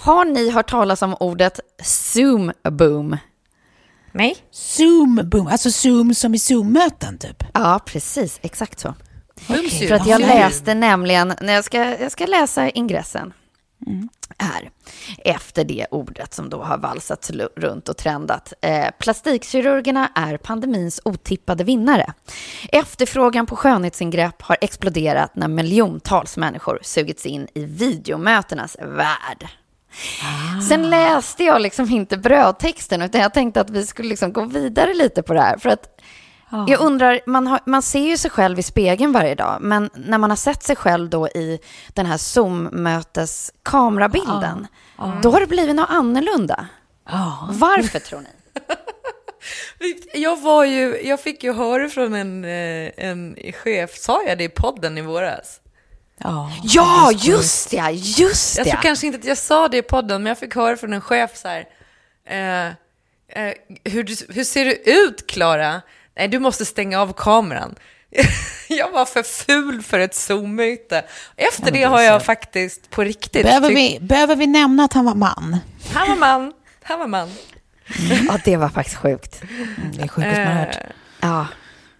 [0.00, 3.16] Har ni hört talas om ordet Zoom boom?
[4.12, 4.36] Nej.
[4.50, 7.44] Zoom, boom, alltså Zoom som i Zoom-möten typ.
[7.54, 8.38] Ja, precis.
[8.42, 8.94] Exakt så.
[9.48, 10.26] Okej, För att jag ja.
[10.26, 13.32] läste nämligen, när jag ska, jag ska läsa ingressen
[14.38, 14.70] här,
[15.24, 18.52] efter det ordet som då har valsats lu- runt och trendat.
[18.60, 22.12] Eh, plastikkirurgerna är pandemins otippade vinnare.
[22.72, 29.48] Efterfrågan på skönhetsingrepp har exploderat när miljontals människor sugits in i videomötenas värld.
[30.68, 34.94] Sen läste jag liksom inte brödtexten, utan jag tänkte att vi skulle liksom gå vidare
[34.94, 35.58] lite på det här.
[35.58, 36.00] För att
[36.66, 40.18] jag undrar, man, har, man ser ju sig själv i spegeln varje dag, men när
[40.18, 41.58] man har sett sig själv då i
[41.88, 44.66] den här Zoom-mötes kamerabilden,
[45.22, 46.66] då har det blivit något annorlunda.
[47.50, 48.26] Varför tror ni?
[50.14, 54.44] Jag var ju, jag fick ju höra från en, eh, en chef, sa jag det
[54.44, 55.60] i podden i våras?
[56.18, 58.70] Ja, Ja, just det, just Jag det.
[58.70, 61.00] tror kanske inte att jag sa det i podden, men jag fick höra från en
[61.00, 61.64] chef så här.
[62.28, 62.66] Eh,
[63.42, 63.54] eh,
[63.84, 65.80] hur, hur ser du ut, Klara?
[66.16, 67.74] Nej, du måste stänga av kameran.
[68.68, 71.04] jag var för ful för ett Zoom-möte.
[71.36, 75.14] Efter det har jag faktiskt på riktigt Behöver vi, behöver vi nämna att han var
[75.14, 75.56] man?
[75.94, 76.52] Han var man.
[76.82, 77.32] Han var man.
[78.28, 79.42] Ja, det var faktiskt sjukt.
[79.42, 80.76] Mm, Det är sjukaste man hört.
[80.76, 80.82] Eh,
[81.20, 81.46] Ja,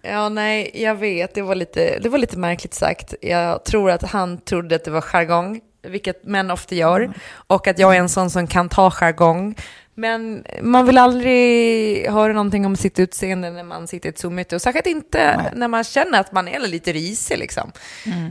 [0.01, 1.33] Ja, nej, jag vet.
[1.33, 3.13] Det var, lite, det var lite märkligt sagt.
[3.21, 7.13] Jag tror att han trodde att det var jargong, vilket män ofta gör.
[7.31, 9.55] Och att jag är en sån som kan ta jargong.
[9.95, 14.55] Men man vill aldrig höra någonting om sitt utseende när man sitter i ett Zoom-möte.
[14.55, 17.37] Och särskilt inte när man känner att man är lite risig.
[17.37, 17.71] Liksom.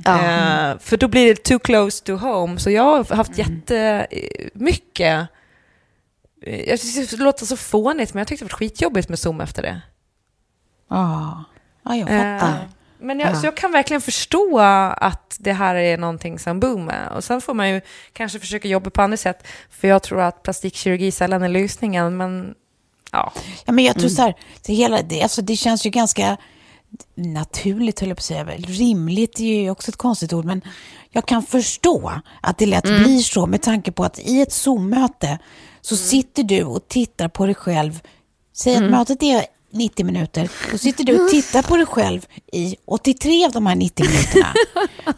[0.06, 2.58] Eh, för då blir det too close to home.
[2.58, 5.28] Så jag har haft jättemycket...
[6.42, 9.40] eh, Jag tycker det låter så fånigt, men jag tyckte det var skitjobbigt med Zoom
[9.40, 9.80] efter det.
[10.90, 11.44] Ja,
[11.88, 12.68] ja jag Eh, fattar.
[13.00, 14.58] Men jag, så jag kan verkligen förstå
[14.96, 17.12] att det här är någonting som boomar.
[17.16, 17.80] Och sen får man ju
[18.12, 19.46] kanske försöka jobba på andra sätt.
[19.70, 22.16] För jag tror att plastikkirurgi sällan är lösningen.
[22.16, 22.54] Men
[23.12, 23.32] ja,
[23.64, 24.34] Ja, men jag tror så här,
[24.66, 26.36] det, hela, det, alltså, det känns ju ganska
[27.14, 28.44] naturligt, höll jag på att säga.
[28.56, 30.62] Rimligt är ju också ett konstigt ord, men
[31.10, 35.38] jag kan förstå att det lätt blir så med tanke på att i ett Zoom-möte
[35.80, 38.00] så sitter du och tittar på dig själv.
[38.52, 42.76] Säg att mötet är 90 minuter, då sitter du och tittar på dig själv i
[42.84, 44.54] 83 av de här 90 minuterna.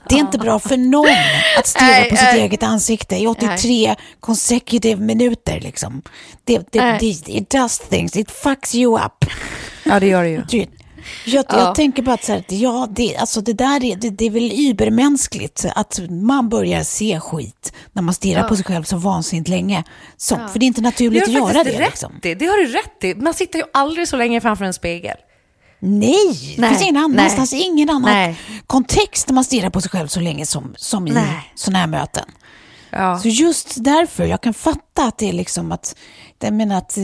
[0.08, 1.06] Det är inte bra för någon
[1.58, 5.60] att stirra på sitt eget ansikte i 83 consecutive minuter.
[5.60, 6.02] Liksom.
[6.44, 9.24] Det, det, det, it does things, it fucks you up.
[9.84, 10.66] ja det gör det ju.
[11.24, 14.26] Jag, jag tänker bara att så här, ja, det, alltså det där är, det, det
[14.26, 18.96] är väl übermänskligt att man börjar se skit när man stirrar på sig själv så
[18.96, 19.84] vansinnigt länge.
[20.16, 21.78] Så, För det är inte naturligt att Det göra det.
[21.78, 22.12] Liksom.
[22.22, 22.34] i.
[22.34, 23.14] Det har du rätt i.
[23.14, 25.16] Man sitter ju aldrig så länge framför en spegel.
[25.82, 28.40] Nej, det finns ingen annanstans, ingen annan Nej.
[28.66, 31.12] kontext när man stirrar på sig själv så länge som, som i
[31.54, 32.24] sådana här möten.
[32.90, 33.18] Ja.
[33.18, 35.96] Så just därför, jag kan fatta att det är liksom att,
[36.38, 36.96] jag menar att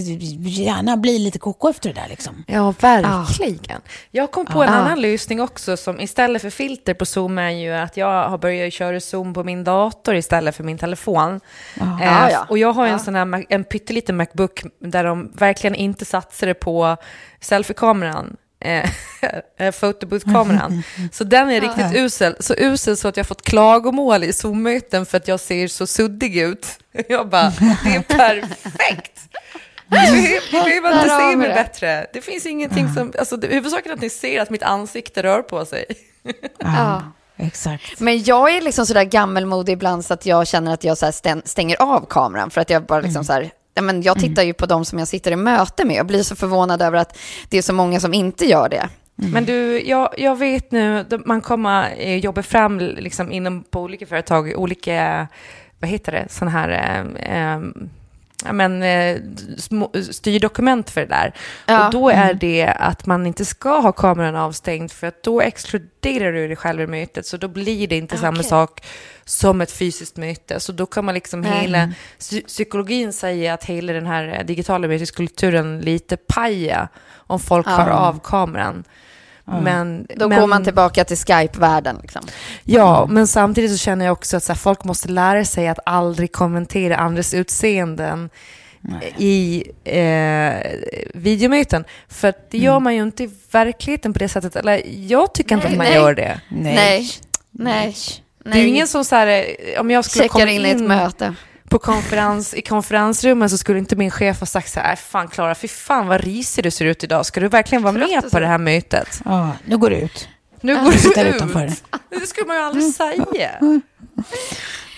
[0.42, 2.44] gärna blir lite koko efter det där liksom.
[2.48, 3.80] Ja, verkligen.
[4.10, 4.74] Jag kom på en Ja.
[4.74, 8.72] annan lösning också som istället för filter på Zoom är ju att jag har börjat
[8.72, 11.40] köra Zoom på min dator istället för min telefon.
[11.76, 12.46] Eh, Ja, ja.
[12.48, 16.54] Och jag har ju en sån här en pytteliten Macbook där de verkligen inte satsade
[16.54, 16.96] på
[17.40, 18.36] selfie-kameran.
[18.60, 18.90] Eh,
[19.58, 20.82] eh, photobooth-kameran.
[21.12, 22.36] Så den är riktigt usel.
[22.40, 26.36] Så usel så att jag fått klagomål i Zoom-möten för att jag ser så suddig
[26.38, 26.66] ut.
[27.08, 27.52] Jag bara,
[27.84, 29.20] det är perfekt!
[29.90, 31.54] Ni behöver inte se mig det.
[31.54, 32.06] bättre.
[32.12, 33.12] Det finns ingenting som...
[33.18, 35.84] Alltså, det- huvudsaken är att ni ser att mitt ansikte rör på sig.
[36.58, 37.02] Ja,
[37.36, 38.00] exakt.
[38.00, 41.12] Men jag är liksom sådär gammelmodig ibland så att jag känner att jag så här
[41.12, 43.50] stäng, stänger av kameran för att jag bara liksom så här, ja,
[43.82, 46.00] men jag tittar ju på de som jag sitter i möte med.
[46.00, 47.18] Och blir så förvånad över att
[47.48, 48.88] det är så många som inte gör det.
[49.16, 54.06] Men du, jag, jag vet nu, man kommer eh, jobba fram liksom inom på olika
[54.06, 55.28] företag, olika,
[55.78, 57.60] vad heter det, sådana här, eh,
[58.44, 59.20] ja, men, eh,
[59.58, 61.34] små, styrdokument för det där.
[61.66, 61.86] Ja.
[61.86, 66.32] Och då är det att man inte ska ha kameran avstängd för att då exkluderar
[66.32, 68.48] du dig själv i mötet så då blir det inte samma Okej.
[68.50, 68.84] sak
[69.24, 70.60] som ett fysiskt möte.
[70.60, 71.60] Så då kan man liksom Nej.
[71.60, 77.66] hela, psy- psykologin säger att hela den här eh, digitala möteskulturen lite paja om folk
[77.66, 78.84] har av kameran.
[79.46, 81.98] Men, Då men, går man tillbaka till Skype-världen.
[82.02, 82.22] Liksom.
[82.64, 85.78] Ja, men samtidigt så känner jag också att så här, folk måste lära sig att
[85.86, 88.30] aldrig kommentera andras utseenden
[89.16, 90.54] i eh,
[91.14, 91.84] videomöten.
[92.08, 94.56] För det gör man ju inte i verkligheten på det sättet.
[94.56, 95.94] Eller jag tycker inte att man nej.
[95.94, 96.40] gör det.
[96.48, 96.76] Nej.
[96.76, 97.10] Nej.
[97.50, 97.94] Nej.
[98.44, 100.70] Det är ju ingen som så här, eh, om jag skulle checkar komma in i
[100.70, 101.34] ett möte.
[101.78, 105.28] På konferens, i konferensrummen så skulle inte min chef ha sagt så här, "Äh, fan
[105.28, 107.26] Klara, fy fan vad risig du ser ut idag.
[107.26, 109.20] Ska du verkligen vara med så." på det här mötet?
[109.24, 110.28] Ja, nu går du ut.
[110.60, 111.66] Nu går du där utanför.
[111.66, 111.82] ut.
[112.10, 113.24] Det skulle man ju aldrig säga.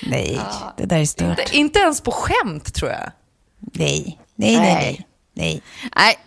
[0.06, 0.40] Nej,
[0.76, 1.38] det där är stört.
[1.38, 3.10] Inte- Inte ens på skämt tror jag.
[3.74, 5.06] Nej, nej, nej, nej.
[5.34, 5.62] nej.
[5.96, 6.18] Nej.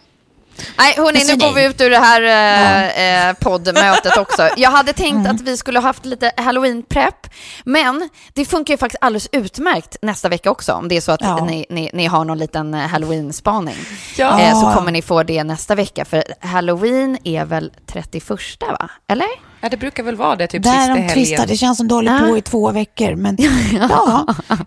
[0.78, 4.50] Nej, hörni, nu går vi ut ur det här eh, eh, poddmötet också.
[4.58, 7.28] Jag hade tänkt att vi skulle ha haft lite halloween-prepp,
[7.64, 11.22] men det funkar ju faktiskt alldeles utmärkt nästa vecka också, om det är så att
[11.22, 11.46] Ja.
[11.46, 13.76] ni, ni, ni har någon liten eh, halloween-spaning.
[14.18, 14.40] Ja.
[14.42, 18.30] Eh, så kommer ni få det nästa vecka, för halloween är väl 31,
[18.60, 18.90] va?
[19.08, 19.51] Eller?
[19.62, 21.48] Ja, det brukar väl vara det, typ Där sista de tvistar, helgen.
[21.48, 22.38] det känns som det håller på Ah.
[22.38, 23.16] i två veckor.
[23.16, 23.38] Men
[23.74, 24.26] ja,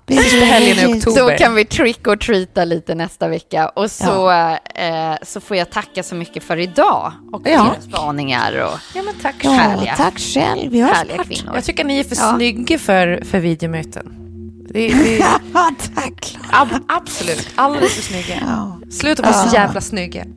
[0.08, 1.20] Sista helgen i oktober.
[1.36, 3.68] Så kan vi trick or treata lite nästa vecka.
[3.68, 7.12] Och så, eh, så får jag tacka så mycket för idag.
[7.32, 7.74] Och Ja.
[7.88, 9.94] spaningar och Ja, men tack Ja, Härliga.
[9.96, 10.70] tack själv.
[10.70, 11.54] Vi hörs härliga kvinnor.
[11.54, 12.34] Jag tycker ni är för Ja.
[12.36, 14.14] snygga för, för videomöten.
[14.68, 15.16] Det, det,
[15.54, 16.36] Ja, tack.
[16.50, 18.42] ab, absolut, alldeles för snygga.
[18.46, 18.80] Ja.
[18.90, 20.24] Sluta vara så jävla snygga.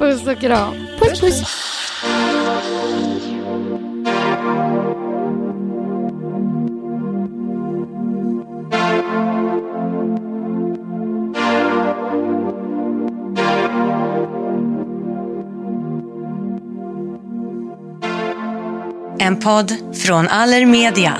[0.00, 0.74] Puss och kram.
[0.98, 1.42] Puss, puss.
[19.18, 21.18] En podd från Allermedia.